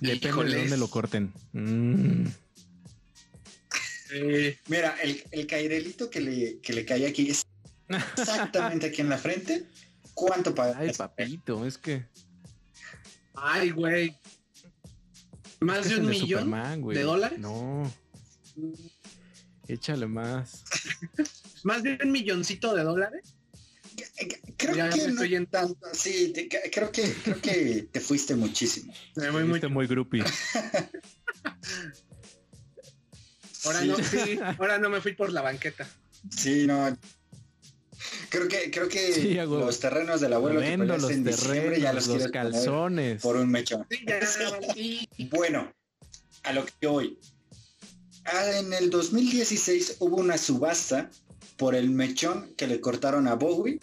Depende 0.00 0.20
de 0.20 0.28
Híjoles. 0.28 0.60
dónde 0.62 0.76
lo 0.78 0.88
corten. 0.88 1.32
Mm. 1.52 2.26
Eh, 4.12 4.58
Mira, 4.68 4.96
el, 5.02 5.22
el 5.32 5.46
cairelito 5.46 6.08
que 6.10 6.20
le, 6.20 6.60
que 6.60 6.72
le 6.72 6.84
cae 6.84 7.06
aquí 7.06 7.30
es 7.30 7.44
exactamente 8.16 8.86
aquí 8.86 9.00
en 9.00 9.08
la 9.08 9.18
frente. 9.18 9.66
¿Cuánto 10.14 10.54
pagas? 10.54 10.76
Ay, 10.78 10.92
papito, 10.92 11.66
es 11.66 11.76
que. 11.78 12.06
ay, 13.34 13.70
güey. 13.70 14.16
Más 15.60 15.88
de 15.88 15.96
un 15.96 16.06
millón 16.06 16.28
Superman, 16.42 16.80
güey. 16.80 16.96
de 16.98 17.02
dólares. 17.04 17.38
No, 17.38 17.90
échale 19.66 20.06
más. 20.06 20.64
Más 21.64 21.82
de 21.82 21.98
un 22.04 22.12
milloncito 22.12 22.74
de 22.74 22.82
dólares. 22.82 23.34
Creo 24.56 24.76
Ya 24.76 24.88
que 24.90 24.96
me 24.98 25.02
no 25.04 25.08
estoy 25.14 25.34
en- 25.34 25.46
tanto. 25.46 25.86
Sí, 25.92 26.32
te- 26.32 26.48
creo 26.70 26.92
que 26.92 27.02
creo 27.24 27.40
que 27.40 27.88
te 27.90 28.00
fuiste 28.00 28.36
muchísimo. 28.36 28.92
Me 29.16 29.30
voy 29.30 29.44
muy- 29.44 29.60
muy 29.68 29.86
groupie. 29.86 30.22
Ahora 33.64 33.80
Sí. 33.80 33.86
no, 33.88 33.96
sí, 33.96 34.38
ahora 34.58 34.78
no 34.78 34.90
me 34.90 35.00
fui 35.00 35.14
por 35.14 35.32
la 35.32 35.40
banqueta. 35.42 35.88
Sí, 36.30 36.66
no. 36.66 36.96
Creo 38.28 38.48
que 38.48 38.70
creo 38.70 38.88
que 38.88 39.12
Sí, 39.12 39.34
los 39.34 39.80
terrenos 39.80 40.20
del 40.20 40.32
abuelo 40.34 40.60
que 40.60 40.66
los 40.76 41.10
en 41.10 41.24
ya 41.80 41.92
los, 41.92 42.30
calzones. 42.30 43.22
por 43.22 43.36
un 43.36 43.48
mechón. 43.50 43.86
Bueno, 45.30 45.72
a 46.42 46.52
lo 46.52 46.66
que 46.66 46.86
voy. 46.86 47.18
Ah, 48.26 48.58
En 48.58 48.72
el 48.72 48.90
2016 48.90 49.96
hubo 50.00 50.16
una 50.16 50.36
subasta 50.38 51.10
por 51.56 51.74
el 51.74 51.90
mechón 51.90 52.52
que 52.56 52.66
le 52.66 52.80
cortaron 52.80 53.28
a 53.28 53.34
Bowie. 53.34 53.80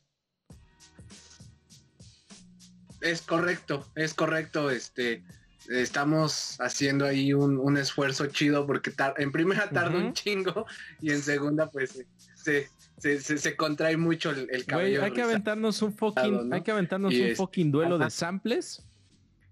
Es 3.01 3.21
correcto, 3.21 3.85
es 3.95 4.13
correcto. 4.13 4.69
Este, 4.69 5.23
estamos 5.69 6.55
haciendo 6.59 7.05
ahí 7.05 7.33
un, 7.33 7.57
un 7.57 7.77
esfuerzo 7.77 8.27
chido 8.27 8.65
porque 8.65 8.93
en 9.17 9.31
primera 9.31 9.69
tarda 9.69 9.97
un 9.97 10.13
chingo 10.13 10.65
y 11.01 11.11
en 11.11 11.21
segunda 11.21 11.69
pues 11.69 12.03
se, 12.35 12.69
se, 12.97 13.19
se, 13.21 13.37
se 13.37 13.55
contrae 13.55 13.97
mucho 13.97 14.31
el, 14.31 14.47
el 14.51 14.65
cabello. 14.65 15.03
hay 15.03 15.11
que 15.11 15.21
aventarnos 15.21 15.81
un 15.81 15.93
fucking, 15.93 16.49
¿no? 16.49 16.55
hay 16.55 16.61
que 16.61 16.71
aventarnos 16.71 17.13
Y 17.13 17.21
un 17.21 17.27
es- 17.29 17.37
fucking 17.37 17.71
duelo 17.71 17.97
de 17.97 18.09
samples, 18.09 18.83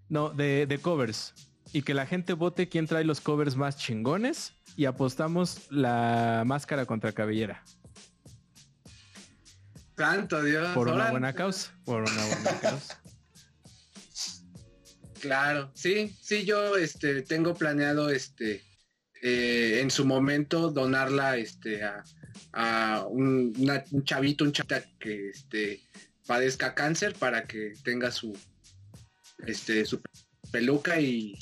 no, 0.10 0.30
de, 0.30 0.66
de 0.68 0.78
covers. 0.80 1.34
Y 1.72 1.84
que 1.84 1.94
la 1.94 2.08
gente 2.08 2.34
vote 2.34 2.68
quién 2.68 2.88
trae 2.88 3.04
los 3.04 3.22
covers 3.22 3.56
más 3.56 3.78
chingones 3.78 4.54
y 4.76 4.86
apostamos 4.86 5.72
la 5.72 6.42
máscara 6.46 6.88
contra 6.88 7.12
cabellera. 7.12 7.64
Santo 9.96 10.42
Dios. 10.44 10.70
Por 10.74 10.88
una 10.88 11.12
buena 11.12 11.34
causa. 11.34 11.72
Por 11.86 12.02
una 12.04 12.26
buena 12.26 12.60
causa. 12.62 13.02
Claro, 15.22 15.72
sí, 15.76 16.16
sí, 16.22 16.46
yo 16.46 16.76
este 16.78 17.22
tengo 17.24 17.54
planeado 17.54 18.10
este 18.10 18.64
eh, 19.22 19.80
en 19.82 19.92
su 19.92 20.06
momento 20.06 20.72
donarla 20.72 21.38
este 21.38 21.84
a, 21.84 22.04
a 22.54 23.06
un, 23.10 23.54
una- 23.58 23.84
un 23.92 24.04
chavito, 24.04 24.44
un 24.46 24.52
chavita 24.54 24.84
que 25.00 25.30
este 25.30 25.82
padezca 26.26 26.74
cáncer 26.76 27.14
para 27.16 27.46
que 27.46 27.74
tenga 27.84 28.12
su 28.12 28.38
este 29.46 29.86
su 29.86 30.02
peluca 30.52 31.00
y, 31.00 31.38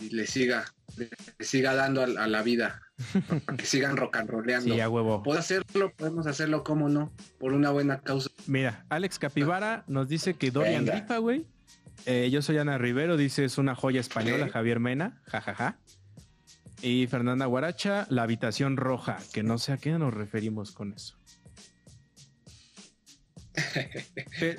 y 0.00 0.10
le 0.10 0.26
siga 0.26 0.64
le 0.96 1.08
siga 1.44 1.74
dando 1.74 2.02
a, 2.02 2.04
a 2.24 2.26
la 2.28 2.42
vida 2.42 2.80
para 3.46 3.56
que 3.56 3.66
sigan 3.66 3.96
rock 3.96 4.16
and 4.16 4.30
rolleando. 4.30 4.72
Sí, 4.74 4.80
a 4.80 4.88
huevo. 4.88 5.22
Puedo 5.24 5.38
hacerlo, 5.40 5.92
podemos 5.96 6.26
hacerlo, 6.28 6.62
cómo 6.62 6.88
no, 6.88 7.12
por 7.40 7.52
una 7.52 7.70
buena 7.70 8.00
causa. 8.00 8.30
Mira, 8.46 8.86
Alex 8.88 9.18
Capivara 9.18 9.82
nos 9.88 10.08
dice 10.08 10.34
que 10.34 10.52
Dorian 10.52 10.84
Venga. 10.84 11.00
rifa, 11.00 11.18
güey. 11.18 11.46
Eh, 12.06 12.28
yo 12.30 12.42
soy 12.42 12.58
Ana 12.58 12.76
Rivero, 12.78 13.16
dice 13.16 13.44
es 13.44 13.58
una 13.58 13.74
joya 13.74 14.00
española. 14.00 14.48
Javier 14.48 14.80
Mena, 14.80 15.20
jajaja. 15.26 15.78
Y 16.82 17.06
Fernanda 17.06 17.46
Guaracha, 17.46 18.06
la 18.10 18.24
habitación 18.24 18.76
roja, 18.76 19.18
que 19.32 19.42
no 19.42 19.58
sé 19.58 19.72
a 19.72 19.78
qué 19.78 19.92
nos 19.92 20.12
referimos 20.12 20.72
con 20.72 20.92
eso. 20.92 21.16
Pe- 24.40 24.56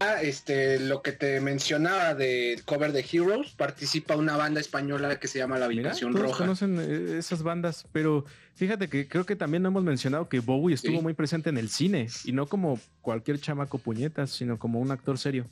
Ah, 0.00 0.20
este, 0.20 0.80
lo 0.80 1.00
que 1.02 1.12
te 1.12 1.40
mencionaba 1.40 2.14
del 2.14 2.62
cover 2.64 2.92
de 2.92 3.06
Heroes, 3.10 3.52
participa 3.52 4.16
una 4.16 4.36
banda 4.36 4.60
española 4.60 5.18
que 5.20 5.28
se 5.28 5.38
llama 5.38 5.56
La 5.56 5.68
Mira, 5.68 5.82
Habitación 5.82 6.12
todos 6.12 6.26
Roja. 6.26 6.38
conocen 6.38 6.78
eh, 6.80 7.16
esas 7.16 7.42
bandas, 7.44 7.86
pero 7.92 8.26
fíjate 8.54 8.88
que 8.88 9.08
creo 9.08 9.24
que 9.24 9.36
también 9.36 9.64
hemos 9.64 9.82
mencionado 9.84 10.28
que 10.28 10.40
Bowie 10.40 10.74
estuvo 10.74 10.96
Sí. 10.98 11.02
muy 11.02 11.14
presente 11.14 11.48
en 11.48 11.56
el 11.56 11.70
cine 11.70 12.08
y 12.24 12.32
no 12.32 12.46
como 12.46 12.78
cualquier 13.00 13.40
chamaco 13.40 13.78
puñetas, 13.78 14.30
sino 14.30 14.58
como 14.58 14.80
un 14.80 14.90
actor 14.90 15.16
serio. 15.16 15.46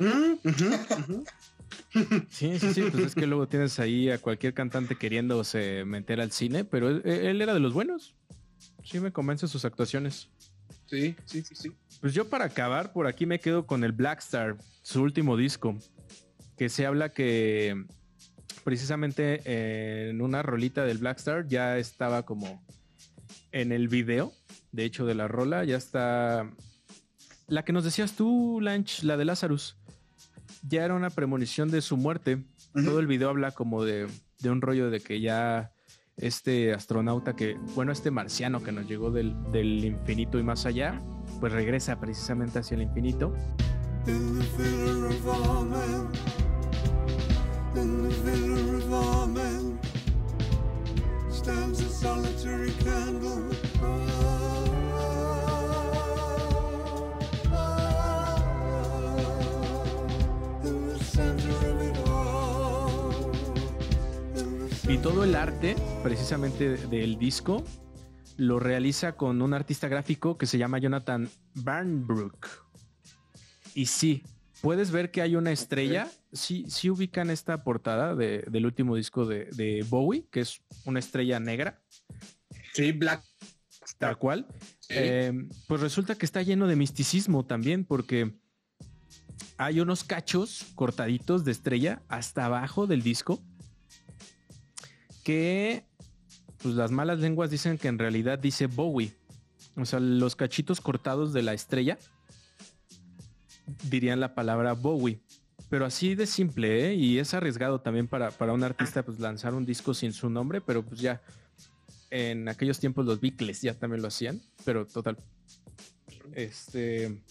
Mm. 0.00 1.24
Sí, 2.30 2.58
sí, 2.58 2.72
sí, 2.72 2.82
pues 2.90 3.04
es 3.04 3.14
que 3.14 3.26
luego 3.26 3.48
tienes 3.48 3.78
ahí 3.80 4.10
a 4.10 4.18
cualquier 4.18 4.54
cantante 4.54 4.96
queriéndose 4.96 5.84
meter 5.84 6.20
al 6.20 6.30
cine, 6.30 6.64
pero 6.64 6.88
él, 6.88 7.02
él 7.04 7.42
era 7.42 7.52
de 7.52 7.60
los 7.60 7.72
buenos. 7.72 8.14
Sí, 8.84 9.00
me 9.00 9.12
convence 9.12 9.48
sus 9.48 9.64
actuaciones. 9.64 10.28
Sí, 10.86 11.16
sí, 11.26 11.42
sí, 11.42 11.54
sí. 11.54 11.72
Pues 12.00 12.14
yo 12.14 12.28
para 12.28 12.46
acabar, 12.46 12.92
por 12.92 13.06
aquí 13.06 13.26
me 13.26 13.40
quedo 13.40 13.66
con 13.66 13.84
el 13.84 13.92
Black 13.92 14.20
Star, 14.20 14.56
su 14.82 15.02
último 15.02 15.36
disco, 15.36 15.76
que 16.56 16.68
se 16.68 16.86
habla 16.86 17.10
que 17.10 17.84
precisamente 18.64 19.42
eh, 19.44 20.10
en 20.10 20.20
una 20.22 20.42
rolita 20.42 20.84
del 20.84 20.98
Black 20.98 21.18
Star 21.18 21.46
ya 21.46 21.78
estaba 21.78 22.24
como 22.24 22.64
en 23.52 23.72
el 23.72 23.88
video, 23.88 24.32
de 24.72 24.84
hecho 24.84 25.06
de 25.06 25.14
la 25.14 25.28
rola, 25.28 25.64
ya 25.64 25.76
está 25.76 26.50
la 27.50 27.64
que 27.64 27.72
nos 27.72 27.82
decías 27.84 28.12
tú, 28.12 28.60
Lanch, 28.62 29.02
la 29.02 29.16
de 29.16 29.24
Lazarus, 29.24 29.76
ya 30.62 30.84
era 30.84 30.94
una 30.94 31.10
premonición 31.10 31.70
de 31.70 31.80
su 31.80 31.96
muerte. 31.96 32.44
Todo 32.72 33.00
el 33.00 33.06
video 33.06 33.30
habla 33.30 33.50
como 33.52 33.84
de, 33.84 34.06
de, 34.40 34.50
un 34.50 34.60
rollo 34.60 34.90
de 34.90 35.00
que 35.00 35.20
ya 35.20 35.72
este 36.16 36.72
astronauta 36.72 37.34
que, 37.34 37.56
bueno, 37.74 37.92
este 37.92 38.10
marciano 38.10 38.62
que 38.62 38.72
nos 38.72 38.86
llegó 38.86 39.10
del, 39.10 39.34
del 39.50 39.84
infinito 39.84 40.38
y 40.38 40.42
más 40.42 40.66
allá, 40.66 41.02
pues 41.40 41.52
regresa 41.52 41.98
precisamente 41.98 42.58
hacia 42.58 42.76
el 42.76 42.82
infinito. 42.82 43.34
Y 64.90 64.98
todo 64.98 65.24
el 65.24 65.34
arte, 65.34 65.76
precisamente 66.02 66.76
del 66.88 67.18
disco, 67.18 67.64
lo 68.36 68.58
realiza 68.58 69.12
con 69.12 69.40
un 69.42 69.54
artista 69.54 69.88
gráfico 69.88 70.36
que 70.36 70.46
se 70.46 70.58
llama 70.58 70.78
Jonathan 70.78 71.28
Barnbrook. 71.54 72.46
Y 73.74 73.86
sí, 73.86 74.24
puedes 74.62 74.90
ver 74.90 75.10
que 75.10 75.22
hay 75.22 75.36
una 75.36 75.52
estrella. 75.52 76.10
Sí, 76.32 76.64
sí 76.68 76.90
ubican 76.90 77.30
esta 77.30 77.62
portada 77.62 78.14
de- 78.16 78.44
del 78.50 78.66
último 78.66 78.96
disco 78.96 79.26
de, 79.26 79.44
de 79.52 79.84
Bowie, 79.88 80.26
que 80.30 80.40
es 80.40 80.60
una 80.84 80.98
estrella 80.98 81.38
negra, 81.40 81.80
Sí, 82.72 82.92
Black 82.92 83.22
tal 83.98 84.16
cual. 84.16 84.46
Sí. 84.78 84.94
Eh, 84.96 85.32
pues 85.66 85.80
resulta 85.80 86.14
que 86.14 86.24
está 86.24 86.40
lleno 86.42 86.68
de 86.68 86.76
misticismo 86.76 87.44
también, 87.44 87.84
porque 87.84 88.32
hay 89.56 89.80
unos 89.80 90.04
cachos 90.04 90.66
cortaditos 90.76 91.44
de 91.44 91.50
estrella 91.52 92.02
hasta 92.08 92.44
abajo 92.46 92.86
del 92.86 93.02
disco 93.02 93.42
que 95.24 95.84
pues 96.62 96.74
las 96.74 96.90
malas 96.90 97.18
lenguas 97.18 97.50
dicen 97.50 97.78
que 97.78 97.88
en 97.88 97.98
realidad 97.98 98.38
dice 98.38 98.66
Bowie. 98.66 99.14
O 99.76 99.84
sea, 99.84 100.00
los 100.00 100.36
cachitos 100.36 100.80
cortados 100.80 101.32
de 101.32 101.42
la 101.42 101.54
estrella 101.54 101.98
dirían 103.88 104.20
la 104.20 104.34
palabra 104.34 104.74
Bowie. 104.74 105.20
Pero 105.68 105.86
así 105.86 106.14
de 106.14 106.26
simple, 106.26 106.88
¿eh? 106.90 106.94
Y 106.94 107.18
es 107.18 107.32
arriesgado 107.32 107.80
también 107.80 108.08
para, 108.08 108.30
para 108.30 108.52
un 108.52 108.64
artista 108.64 109.04
pues 109.04 109.20
lanzar 109.20 109.54
un 109.54 109.64
disco 109.64 109.94
sin 109.94 110.12
su 110.12 110.28
nombre, 110.28 110.60
pero 110.60 110.84
pues 110.84 111.00
ya 111.00 111.22
en 112.10 112.48
aquellos 112.48 112.80
tiempos 112.80 113.06
los 113.06 113.20
Beatles 113.20 113.62
ya 113.62 113.74
también 113.74 114.02
lo 114.02 114.08
hacían, 114.08 114.42
pero 114.64 114.84
total. 114.86 115.16
Este, 116.34 117.22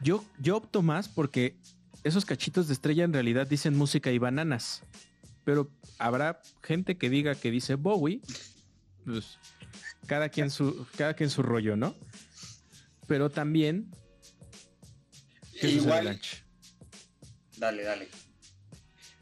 yo, 0.00 0.24
yo 0.38 0.56
opto 0.56 0.80
más 0.82 1.08
porque 1.08 1.56
esos 2.04 2.24
cachitos 2.24 2.68
de 2.68 2.74
estrella 2.74 3.04
en 3.04 3.12
realidad 3.12 3.46
dicen 3.46 3.76
música 3.76 4.12
y 4.12 4.18
bananas, 4.18 4.82
pero 5.46 5.70
habrá 6.00 6.42
gente 6.60 6.98
que 6.98 7.08
diga 7.08 7.36
que 7.36 7.52
dice 7.52 7.76
Bowie, 7.76 8.20
pues 9.04 9.38
cada 10.08 10.28
quien 10.28 10.50
su, 10.50 10.86
cada 10.96 11.14
quien 11.14 11.30
su 11.30 11.42
rollo, 11.44 11.76
¿no? 11.76 11.94
Pero 13.06 13.30
también 13.30 13.88
¿qué 15.52 15.68
sucede, 15.68 15.76
Igual? 15.76 16.20
Dale, 17.58 17.84
dale. 17.84 18.08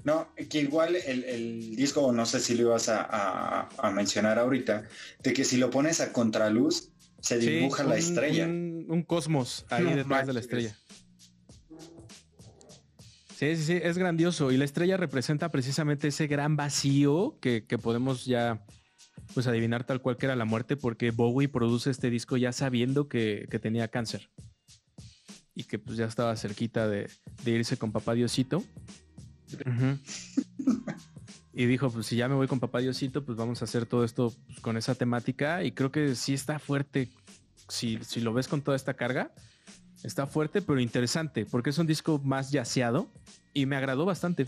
No, 0.02 0.28
que 0.50 0.60
igual 0.60 0.96
el, 0.96 1.24
el 1.24 1.76
disco, 1.76 2.10
no 2.12 2.24
sé 2.26 2.40
si 2.40 2.54
lo 2.54 2.62
ibas 2.62 2.88
a, 2.88 3.02
a- 3.02 3.68
a 3.78 3.90
mencionar 3.90 4.38
ahorita, 4.38 4.88
de 5.22 5.32
que 5.34 5.44
si 5.44 5.56
lo 5.58 5.70
pones 5.70 6.00
a 6.00 6.12
contraluz, 6.12 6.90
se 7.20 7.40
Sí, 7.40 7.48
dibuja 7.50 7.84
la 7.84 7.96
estrella. 7.96 8.46
Un, 8.46 8.87
un 8.88 9.02
cosmos 9.02 9.64
ahí 9.70 9.84
No 9.84 9.96
detrás 9.96 10.26
de 10.26 10.32
la 10.32 10.40
estrella. 10.40 10.76
Sí, 13.36 13.56
sí, 13.56 13.64
sí, 13.64 13.80
es 13.82 13.98
grandioso. 13.98 14.52
Y 14.52 14.56
la 14.56 14.64
estrella 14.64 14.96
representa 14.96 15.50
precisamente 15.50 16.08
ese 16.08 16.26
gran 16.28 16.56
vacío 16.56 17.36
que, 17.40 17.66
que 17.66 17.78
podemos 17.78 18.24
ya 18.24 18.64
pues 19.32 19.46
adivinar 19.46 19.84
tal 19.84 20.00
cual 20.00 20.16
que 20.16 20.26
era 20.26 20.36
la 20.36 20.44
muerte, 20.44 20.76
porque 20.76 21.10
Bowie 21.10 21.48
produce 21.48 21.90
este 21.90 22.10
disco 22.10 22.36
ya 22.36 22.52
sabiendo 22.52 23.08
que, 23.08 23.46
que 23.50 23.58
tenía 23.58 23.88
cáncer. 23.88 24.30
Y 25.54 25.64
que 25.64 25.78
pues 25.78 25.96
ya 25.96 26.06
estaba 26.06 26.36
cerquita 26.36 26.88
de, 26.88 27.08
de 27.44 27.50
irse 27.50 27.76
con 27.76 27.92
papá 27.92 28.14
Diosito. 28.14 28.62
Y 31.52 31.66
dijo, 31.66 31.90
pues 31.90 32.06
si 32.06 32.16
ya 32.16 32.28
me 32.28 32.34
voy 32.34 32.48
con 32.48 32.60
papá 32.60 32.80
Diosito, 32.80 33.24
pues 33.24 33.38
vamos 33.38 33.62
a 33.62 33.64
hacer 33.64 33.86
todo 33.86 34.04
esto 34.04 34.32
pues, 34.46 34.60
con 34.60 34.76
esa 34.76 34.94
temática. 34.94 35.62
Y 35.62 35.72
creo 35.72 35.90
que 35.90 36.14
sí 36.14 36.34
está 36.34 36.58
fuerte. 36.58 37.08
Si, 37.68 37.98
si 38.02 38.20
lo 38.20 38.32
ves 38.32 38.48
con 38.48 38.62
toda 38.62 38.76
esta 38.76 38.94
carga, 38.94 39.32
está 40.04 40.26
fuerte, 40.26 40.62
pero 40.62 40.78
interesante, 40.78 41.46
porque 41.46 41.70
es 41.70 41.78
un 41.78 41.86
disco 41.86 42.20
más 42.22 42.50
yaceado 42.52 43.10
y 43.52 43.66
me 43.66 43.76
agradó 43.76 44.04
bastante. 44.04 44.46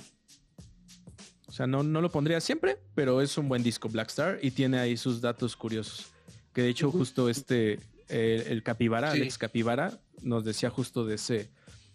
O 1.46 1.52
sea, 1.52 1.66
no, 1.66 1.82
no 1.82 2.00
lo 2.00 2.10
pondría 2.10 2.40
siempre, 2.40 2.78
pero 2.94 3.22
es 3.22 3.36
un 3.38 3.48
buen 3.48 3.62
disco 3.62 3.88
Blackstar 3.88 4.38
y 4.42 4.50
tiene 4.50 4.78
ahí 4.78 4.96
sus 4.96 5.20
datos 5.20 5.56
curiosos. 5.56 6.06
Que 6.52 6.62
de 6.62 6.68
hecho, 6.68 6.90
justo 6.90 7.28
este, 7.30 7.80
eh, 8.08 8.44
el 8.48 8.62
Capibara, 8.62 9.12
Sí. 9.12 9.20
Alex 9.20 9.38
Capibara, 9.38 9.98
nos 10.22 10.44
decía 10.44 10.70
justo 10.70 11.04
de 11.06 11.14
ese, 11.14 11.48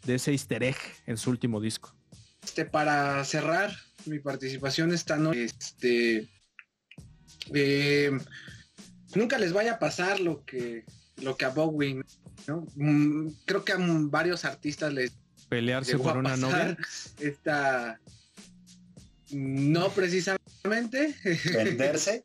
de 0.06 0.15
ese 0.15 0.32
easter 0.32 0.63
egg 0.63 0.78
en 1.06 1.17
su 1.17 1.30
último 1.30 1.62
disco. 1.62 1.93
Este, 2.43 2.65
para 2.65 3.24
cerrar 3.24 3.71
mi 4.06 4.17
participación 4.19 4.91
esta 4.93 5.17
noche, 5.17 5.45
este, 5.45 6.28
eh, 7.54 8.12
nunca 9.13 9.38
les 9.38 9.54
vaya 9.54 9.74
a 9.74 9.80
pasar 9.80 10.19
lo 10.19 10.43
que, 10.45 10.86
lo 11.22 11.38
que 11.38 11.46
a 11.46 11.50
Bowie, 11.50 12.02
¿no? 12.48 12.66
Mm, 12.76 13.30
creo 13.46 13.64
que 13.64 13.74
a 13.74 13.78
mm, 13.78 14.10
varios 14.10 14.46
artistas 14.46 14.94
les 14.94 15.12
Pelearse 15.50 15.98
por 15.98 16.18
una 16.18 16.38
novia. 16.38 16.78
esta, 17.20 18.00
no 19.32 19.90
precisamente, 19.90 21.14
Venderse, 21.54 22.24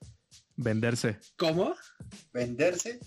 Venderse. 0.57 1.19
¿cómo? 1.37 1.75
venderse. 2.33 3.01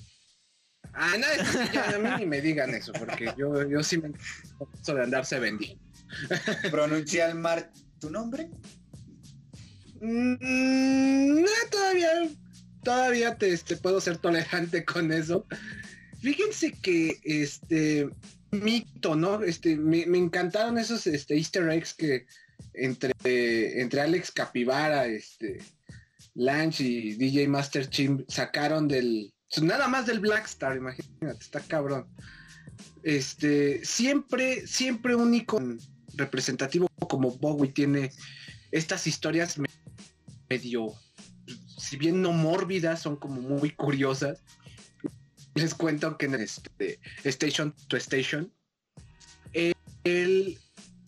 Ah, 0.94 1.14
no, 1.18 1.72
ya, 1.74 1.96
a 1.96 2.00
mí 2.00 2.10
ni 2.20 2.26
me 2.26 2.42
digan 2.42 2.74
eso, 2.74 2.92
porque 2.94 3.34
yo, 3.38 3.68
yo 3.70 3.82
sí 3.84 3.98
me 3.98 4.12
eso 4.82 4.94
de 4.94 5.04
andarse 5.04 5.40
vendiendo. 5.40 5.82
Pronunciar 6.72 7.36
mal 7.36 7.70
tu 8.00 8.10
nombre. 8.10 8.50
Mm, 10.02 11.42
no, 11.42 11.52
todavía, 11.70 12.10
todavía 12.84 13.38
te, 13.38 13.52
este, 13.54 13.78
puedo 13.78 14.02
ser 14.02 14.18
tolerante 14.18 14.86
con 14.86 15.12
eso. 15.12 15.46
Fíjense 16.22 16.74
que 16.74 17.20
este 17.24 18.10
mito, 18.52 19.16
¿no? 19.16 19.42
Este, 19.44 19.78
me, 19.78 20.02
encantaron 20.18 20.78
esos 20.78 21.08
este, 21.08 21.36
Easter 21.36 21.70
eggs 21.70 21.94
que 21.94 22.26
entre, 22.74 23.82
entre 23.82 24.02
Alex 24.02 24.32
Capivara, 24.32 25.06
este, 25.06 25.60
y 26.80 27.14
DJ 27.16 27.48
Master 27.48 27.90
Chim 27.90 28.24
sacaron 28.28 28.88
del. 28.88 29.34
Nada 29.62 29.88
más 29.88 30.06
del 30.06 30.20
Blackstar, 30.20 30.78
imagínate, 30.78 31.44
está 31.44 31.60
cabrón. 31.60 32.08
Este, 33.04 33.84
siempre, 33.84 34.66
siempre 34.68 35.16
un 35.16 35.34
icono 35.34 35.78
representativo 36.16 36.88
como 37.10 37.32
Bowie 37.32 37.72
tiene 37.72 38.12
estas 38.72 39.08
historias 39.08 39.58
me- 39.58 39.70
medio, 40.50 40.94
si 41.80 41.98
bien 41.98 42.22
no 42.22 42.32
mórbidas, 42.32 43.02
son 43.02 43.16
como 43.16 43.42
muy 43.42 43.72
curiosas. 43.72 44.44
Les 45.56 45.74
cuento 45.74 46.18
que 46.18 46.28
en 46.28 46.36
este 46.36 47.00
Station 47.24 47.74
to 47.88 47.98
Station, 47.98 48.52
él, 50.04 50.58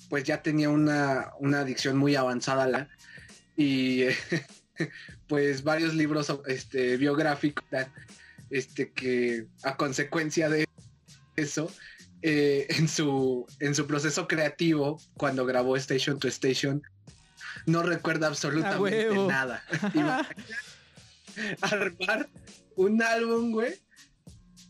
pues 0.10 0.24
ya 0.24 0.42
tenía 0.42 0.70
una, 0.70 1.32
una 1.40 1.60
adicción 1.60 1.98
muy 1.98 2.16
avanzada 2.16 2.68
la, 2.68 2.90
y 3.56 4.06
pues 5.28 5.64
varios 5.64 5.94
libros 5.94 6.34
este, 6.48 6.98
biográficos 6.98 7.66
este, 8.50 8.92
que 8.92 9.48
a 9.64 9.78
consecuencia 9.78 10.50
de 10.50 10.68
eso, 11.36 11.72
eh, 12.22 12.68
en, 12.70 12.88
su, 12.88 13.48
en 13.60 13.74
su 13.74 13.88
proceso 13.88 14.28
creativo, 14.28 15.02
cuando 15.16 15.46
grabó 15.46 15.76
Station 15.78 16.20
to 16.20 16.28
Station, 16.28 16.82
no 17.66 17.84
recuerda 17.84 18.28
absolutamente 18.28 19.16
nada. 19.28 19.64
Armar 21.62 22.30
un 22.76 23.02
álbum, 23.02 23.52
güey, 23.52 23.76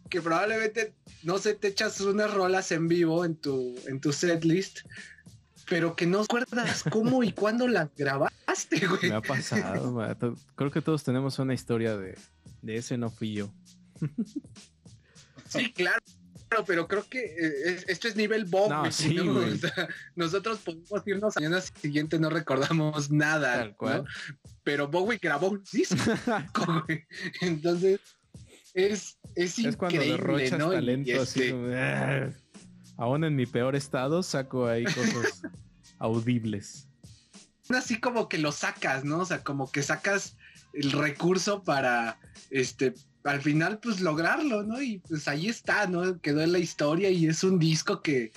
que 0.10 0.22
probablemente, 0.22 0.94
no 1.24 1.38
sé, 1.38 1.56
te 1.56 1.70
echas 1.70 2.00
unas 2.02 2.34
rolas 2.34 2.72
en 2.72 2.88
vivo 2.88 3.26
en 3.26 3.36
tu, 3.36 3.76
en 3.88 4.00
tu 4.00 4.12
setlist, 4.12 4.80
pero 5.70 5.96
que 5.96 6.06
no 6.06 6.22
recuerdas 6.22 6.84
cómo 6.90 7.24
y 7.24 7.32
cuándo 7.32 7.68
las 7.68 7.90
grabaste, 7.96 8.88
güey. 8.88 9.10
Me 9.10 9.16
ha 9.16 9.22
pasado. 9.22 10.38
Creo 10.56 10.72
que 10.72 10.82
todos 10.82 11.04
tenemos 11.04 11.40
una 11.40 11.54
historia 11.54 11.98
de, 11.98 12.18
de 12.62 12.78
ese 12.78 12.98
no 12.98 13.10
fui 13.10 13.34
yo. 13.34 13.54
Sí, 15.48 15.72
claro. 15.74 16.02
Pero 16.68 16.88
creo 16.88 17.08
que 17.08 17.20
eh, 17.20 17.54
es- 17.66 17.86
esto 17.88 18.08
es 18.08 18.16
nivel 18.16 18.46
Bob. 18.46 18.70
No, 18.70 18.80
güey, 18.82 18.92
sí, 18.92 19.16
¿no? 19.16 19.34
güey. 19.34 19.52
O 19.54 19.58
sea, 19.58 19.88
nosotros 20.16 20.60
podemos 20.60 21.02
irnos 21.06 21.38
al 21.38 21.46
año 21.46 21.62
siguiente, 21.82 22.20
no 22.20 22.30
recordamos 22.30 23.10
nada. 23.12 23.56
Tal 23.58 23.76
cual. 23.76 24.04
¿no? 24.04 24.10
Pero 24.64 24.88
Bowie 24.88 25.20
grabó 25.22 25.50
un 25.50 25.64
disco. 25.72 25.96
Entonces, 27.42 28.00
es, 28.74 29.18
es 29.36 29.60
es 29.60 29.76
cuando 29.78 29.96
increíble, 30.04 30.18
derrochas 30.44 30.60
¿no? 30.60 30.72
Y- 30.74 30.76
talento 30.76 31.10
y 31.10 31.14
así 31.14 31.40
este, 31.42 31.52
como, 31.52 31.68
"Ah". 31.74 32.30
Aún 32.98 33.24
en 33.24 33.36
mi 33.36 33.46
peor 33.46 33.76
estado 33.76 34.22
saco 34.22 34.68
ahí 34.68 34.84
cosas 34.84 35.42
audibles. 36.00 36.88
así 37.70 38.00
como 38.00 38.28
que 38.30 38.38
lo 38.38 38.52
sacas, 38.52 39.04
¿no? 39.06 39.20
O 39.20 39.26
sea, 39.26 39.44
como 39.44 39.72
que 39.72 39.82
sacas 39.82 40.36
el 40.74 40.92
recurso 40.92 41.64
para, 41.64 42.20
este, 42.50 42.94
al 43.24 43.42
final, 43.42 43.80
pues 43.80 44.02
lograrlo, 44.02 44.64
¿no? 44.64 44.82
Y 44.82 45.00
pues 45.00 45.28
ahí 45.28 45.48
está, 45.48 45.88
¿no? 45.88 46.20
Quedó 46.22 46.42
en 46.42 46.52
la 46.52 46.60
historia 46.60 47.10
y 47.10 47.28
es 47.28 47.44
un 47.44 47.60
disco 47.60 48.02
que 48.02 48.32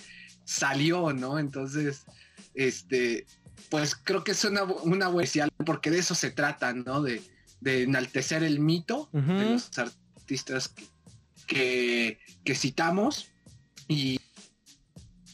salió, 0.45 1.13
¿no? 1.13 1.39
Entonces, 1.39 2.05
este, 2.55 3.27
pues 3.71 3.95
creo 3.97 4.25
que 4.25 4.33
es 4.33 4.45
una, 4.45 4.65
una 4.65 5.09
buena 5.09 5.49
porque 5.65 5.91
de 5.91 5.99
eso 5.99 6.15
se 6.15 6.31
trata, 6.31 6.73
¿no? 6.73 7.03
De, 7.03 7.23
de 7.61 7.83
enaltecer 7.83 8.43
el 8.43 8.61
mito 8.61 9.09
de 9.13 9.51
los 9.51 9.71
artistas 9.79 10.69
que, 10.69 10.85
que, 11.47 12.19
que 12.45 12.55
citamos 12.55 13.31
y, 13.89 14.21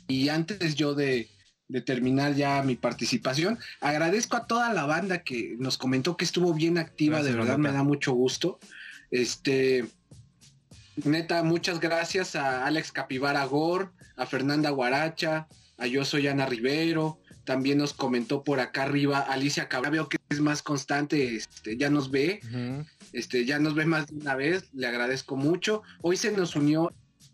y 0.07 0.29
antes 0.29 0.75
yo 0.77 0.95
de, 0.95 1.29
de 1.71 1.81
terminar 1.81 2.35
ya 2.35 2.63
mi 2.63 2.77
participación. 2.77 3.59
Agradezco 3.81 4.37
a 4.37 4.47
toda 4.47 4.73
la 4.73 4.87
banda 4.87 5.23
que 5.23 5.57
nos 5.59 5.79
comentó 5.79 6.17
que 6.17 6.25
estuvo 6.25 6.53
bien 6.53 6.79
activa, 6.79 7.19
Gracias, 7.19 7.35
de 7.35 7.41
verdad 7.41 7.59
me 7.59 7.73
da 7.73 7.83
mucho 7.83 8.13
gusto. 8.13 8.59
Este, 9.11 9.85
neta, 11.05 11.43
muchas 11.43 11.81
gracias 11.81 12.37
a 12.37 12.67
Alex 12.67 12.93
Capivara 12.93 13.45
Gor, 13.45 13.93
a 14.17 14.27
Fernanda 14.27 14.71
Guaracha, 14.71 15.49
a 15.79 15.87
Yo 15.87 16.05
Soy 16.05 16.29
Ana 16.29 16.47
Rivero. 16.47 17.19
También 17.45 17.79
nos 17.79 17.95
comentó 17.95 18.45
por 18.45 18.61
acá 18.61 18.83
arriba 18.85 19.19
Alicia 19.21 19.69
Cabra, 19.69 19.91
veo 19.91 20.09
que 20.09 20.19
es 20.29 20.41
más 20.41 20.63
constante, 20.63 21.35
este, 21.37 21.77
ya 21.77 21.91
nos 21.91 22.11
ve, 22.11 22.41
este, 23.13 23.45
ya 23.45 23.59
nos 23.59 23.75
ve 23.75 23.87
más 23.87 24.07
de 24.07 24.17
una 24.17 24.37
vez, 24.37 24.69
le 24.75 24.87
agradezco 24.87 25.37
mucho. 25.37 25.83
Hoy 26.03 26.17
se 26.17 26.31
nos 26.31 26.55
unió 26.55 26.93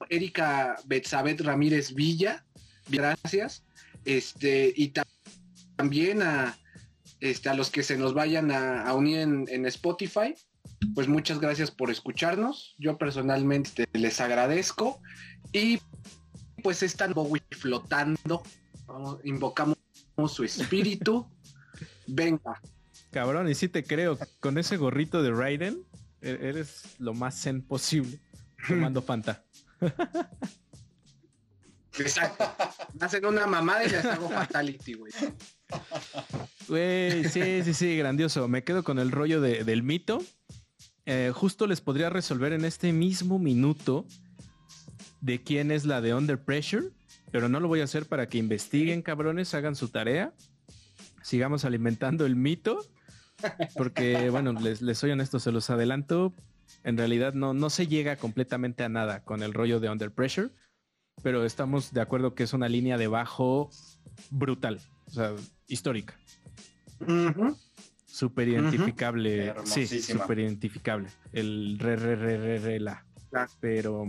Erika 0.08 0.76
Betzabet 0.86 1.40
Ramírez 1.40 1.92
Villa, 1.92 2.44
gracias. 2.88 3.64
Este, 4.04 4.72
y 4.76 4.88
ta- 4.88 5.02
también 5.74 6.22
a, 6.22 6.56
este, 7.20 7.48
a 7.48 7.54
los 7.54 7.70
que 7.70 7.82
se 7.82 7.98
nos 7.98 8.14
vayan 8.14 8.52
a, 8.52 8.82
a 8.84 8.94
unir 8.94 9.18
en, 9.18 9.44
en 9.50 9.66
Spotify, 9.66 10.34
pues 10.94 11.08
muchas 11.08 11.38
gracias 11.40 11.70
por 11.70 11.90
escucharnos. 11.90 12.74
Yo 12.78 12.98
personalmente 12.98 13.86
les 13.92 14.20
agradezco. 14.20 15.00
Y 15.52 15.80
pues 16.62 16.82
están 16.82 17.12
Bowie 17.14 17.42
flotando. 17.50 18.42
Vamos, 18.86 19.18
invocamos 19.24 19.76
su 20.28 20.44
espíritu. 20.44 21.26
Venga. 22.06 22.60
Cabrón, 23.10 23.48
y 23.48 23.54
sí 23.54 23.68
te 23.68 23.84
creo, 23.84 24.18
con 24.40 24.58
ese 24.58 24.76
gorrito 24.76 25.22
de 25.22 25.30
Raiden, 25.32 25.82
e- 26.20 26.38
eres 26.42 26.82
lo 26.98 27.14
más 27.14 27.40
zen 27.40 27.62
posible, 27.62 28.20
tomando 28.68 29.00
Fanta. 29.02 29.44
Exacto. 31.98 32.44
Hacen 33.00 33.24
una 33.24 33.46
mamada 33.46 33.84
y 33.84 33.88
les 33.88 34.04
hago 34.04 34.28
fatality, 34.28 34.94
güey. 34.94 35.12
Güey, 36.68 37.24
sí, 37.28 37.62
sí, 37.64 37.72
sí, 37.74 37.96
grandioso. 37.96 38.48
Me 38.48 38.64
quedo 38.64 38.84
con 38.84 38.98
el 38.98 39.10
rollo 39.12 39.40
de- 39.40 39.64
del 39.64 39.82
mito. 39.82 40.22
Eh, 41.06 41.30
justo 41.32 41.68
les 41.68 41.80
podría 41.80 42.10
resolver 42.10 42.52
en 42.52 42.64
este 42.64 42.92
mismo 42.92 43.38
minuto 43.38 44.04
de 45.20 45.42
quién 45.42 45.70
es 45.70 45.84
la 45.84 46.00
de 46.00 46.14
Under 46.14 46.38
Pressure, 46.38 46.88
pero 47.30 47.48
no 47.48 47.60
lo 47.60 47.68
voy 47.68 47.80
a 47.80 47.84
hacer 47.84 48.06
para 48.06 48.28
que 48.28 48.38
investiguen, 48.38 49.02
cabrones, 49.02 49.54
hagan 49.54 49.76
su 49.76 49.88
tarea. 49.88 50.34
Sigamos 51.22 51.64
alimentando 51.64 52.26
el 52.26 52.34
mito, 52.34 52.84
porque, 53.76 54.30
bueno, 54.30 54.52
les, 54.52 54.82
les 54.82 54.98
soy 54.98 55.12
honesto, 55.12 55.38
se 55.38 55.52
los 55.52 55.70
adelanto. 55.70 56.32
En 56.82 56.96
realidad 56.96 57.34
no, 57.34 57.54
no 57.54 57.70
se 57.70 57.86
llega 57.86 58.16
completamente 58.16 58.82
a 58.82 58.88
nada 58.88 59.22
con 59.22 59.42
el 59.42 59.54
rollo 59.54 59.78
de 59.78 59.88
Under 59.88 60.10
Pressure, 60.10 60.50
pero 61.22 61.44
estamos 61.44 61.92
de 61.92 62.00
acuerdo 62.00 62.34
que 62.34 62.42
es 62.42 62.52
una 62.52 62.68
línea 62.68 62.98
de 62.98 63.06
bajo 63.06 63.70
brutal, 64.30 64.80
o 65.06 65.10
sea, 65.10 65.34
histórica. 65.68 66.16
Súper 68.16 68.48
identificable. 68.48 69.52
Sí, 69.64 69.86
súper 69.86 70.38
identificable. 70.38 71.08
El 71.34 71.78
re, 71.78 71.96
re, 71.96 72.16
re, 72.16 72.38
re, 72.38 72.58
re, 72.60 72.80
la. 72.80 73.04
Pero, 73.60 74.06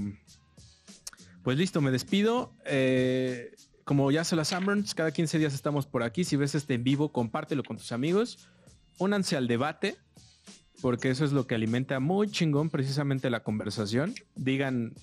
pues 1.44 1.58
listo, 1.58 1.82
me 1.82 1.92
despido. 1.92 2.54
Eh, 2.64 3.52
como 3.84 4.10
ya 4.10 4.24
se 4.24 4.38
las 4.38 4.48
Sunburns, 4.48 4.96
cada 4.96 5.12
15 5.12 5.40
días 5.40 5.54
estamos 5.54 5.88
por 5.88 6.04
aquí. 6.04 6.24
Si 6.24 6.38
ves 6.38 6.56
este 6.56 6.76
en 6.76 6.86
vivo, 6.86 7.12
compártelo 7.12 7.64
con 7.64 7.76
tus 7.76 7.92
amigos. 7.92 8.48
Únanse 8.98 9.36
al 9.36 9.50
debate, 9.50 9.98
porque 10.82 11.10
eso 11.10 11.26
es 11.26 11.34
lo 11.34 11.46
que 11.46 11.56
alimenta 11.56 12.00
muy 12.00 12.32
chingón 12.32 12.70
precisamente 12.70 13.30
la 13.30 13.44
conversación. 13.44 14.16
Digan, 14.36 14.94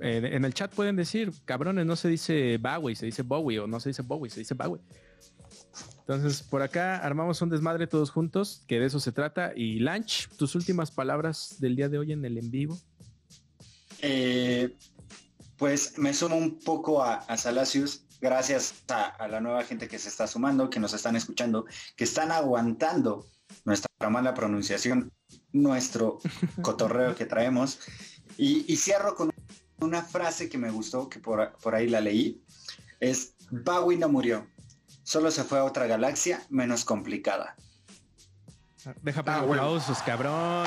eh, 0.00 0.30
en 0.32 0.46
el 0.46 0.54
chat 0.54 0.74
pueden 0.74 0.96
decir, 0.96 1.32
cabrones, 1.44 1.84
no 1.84 1.96
se 1.96 2.08
dice 2.08 2.56
Bowie, 2.56 2.96
se 2.96 3.04
dice 3.04 3.20
Bowie, 3.24 3.58
o 3.58 3.66
no 3.66 3.78
se 3.78 3.90
dice 3.90 4.00
Bowie, 4.00 4.30
se 4.30 4.40
dice 4.40 4.54
Bowie. 4.54 4.80
Entonces, 6.06 6.42
por 6.42 6.62
acá 6.62 6.98
armamos 6.98 7.40
un 7.42 7.50
desmadre 7.50 7.86
todos 7.86 8.10
juntos, 8.10 8.64
que 8.66 8.80
de 8.80 8.86
eso 8.86 9.00
se 9.00 9.12
trata. 9.12 9.52
Y 9.54 9.78
Lanch, 9.78 10.28
tus 10.36 10.54
últimas 10.54 10.90
palabras 10.90 11.56
del 11.60 11.76
día 11.76 11.88
de 11.88 11.98
hoy 11.98 12.12
en 12.12 12.24
el 12.24 12.38
en 12.38 12.50
vivo. 12.50 12.78
Eh, 14.00 14.76
pues 15.56 15.96
me 15.98 16.12
sumo 16.12 16.36
un 16.36 16.58
poco 16.58 17.02
a, 17.02 17.14
a 17.14 17.36
Salacius, 17.36 18.04
gracias 18.20 18.82
a, 18.88 19.04
a 19.04 19.28
la 19.28 19.40
nueva 19.40 19.62
gente 19.62 19.86
que 19.86 19.98
se 19.98 20.08
está 20.08 20.26
sumando, 20.26 20.68
que 20.68 20.80
nos 20.80 20.92
están 20.92 21.14
escuchando, 21.14 21.66
que 21.96 22.04
están 22.04 22.32
aguantando 22.32 23.26
nuestra 23.64 23.88
mala 24.10 24.34
pronunciación, 24.34 25.12
nuestro 25.52 26.18
cotorreo 26.62 27.14
que 27.14 27.26
traemos. 27.26 27.78
Y, 28.36 28.64
y 28.72 28.76
cierro 28.76 29.14
con 29.14 29.30
una 29.80 30.02
frase 30.02 30.48
que 30.48 30.58
me 30.58 30.70
gustó, 30.70 31.08
que 31.08 31.20
por, 31.20 31.52
por 31.62 31.74
ahí 31.74 31.88
la 31.88 32.00
leí, 32.00 32.42
es, 33.00 33.34
Bowie 33.50 33.98
no 33.98 34.08
murió, 34.08 34.46
solo 35.02 35.30
se 35.30 35.44
fue 35.44 35.58
a 35.58 35.64
otra 35.64 35.86
galaxia 35.86 36.42
menos 36.50 36.84
complicada. 36.84 37.56
Deja 39.02 39.22
para 39.22 39.38
Ah, 39.38 39.42
bueno. 39.42 39.62
aplausos, 39.62 39.98
cabrón. 40.02 40.66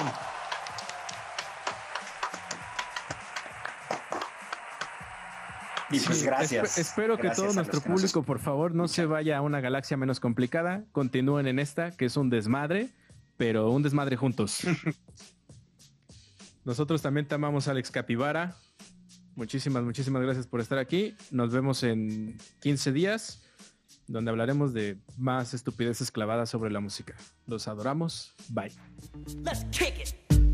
Y 5.91 5.99
pues 5.99 6.19
Sí, 6.19 6.25
gracias. 6.25 6.77
espe- 6.77 6.81
espero 6.81 7.17
que 7.17 7.29
todo 7.29 7.53
nuestro 7.53 7.81
que 7.81 7.89
nos 7.89 8.01
público, 8.01 8.23
por 8.23 8.39
favor, 8.39 8.73
no 8.73 8.87
se 8.87 9.05
vaya 9.05 9.37
a 9.37 9.41
una 9.41 9.61
galaxia 9.61 9.95
menos 9.97 10.19
complicada. 10.19 10.83
Continúen 10.91 11.47
en 11.47 11.59
esta, 11.59 11.91
que 11.91 12.05
es 12.05 12.17
un 12.17 12.29
desmadre, 12.29 12.89
pero 13.37 13.69
un 13.69 13.83
desmadre 13.83 14.17
juntos. 14.17 14.61
Nosotros 16.65 17.01
también 17.03 17.27
te 17.27 17.35
amamos, 17.35 17.67
Alex 17.67 17.91
Capivara. 17.91 18.55
Muchísimas, 19.35 19.83
muchísimas 19.83 20.23
gracias 20.23 20.47
por 20.47 20.59
estar 20.59 20.79
aquí. 20.79 21.15
Nos 21.29 21.51
vemos 21.53 21.83
en 21.83 22.35
15 22.61 22.91
días, 22.91 23.43
donde 24.07 24.31
hablaremos 24.31 24.73
de 24.73 24.97
más 25.17 25.53
estupideces 25.53 26.11
clavadas 26.11 26.49
sobre 26.49 26.71
la 26.71 26.79
música. 26.79 27.15
Los 27.47 27.67
adoramos. 27.67 28.33
Bye. 28.49 28.71
Let's 29.43 29.65
it. 29.99 30.44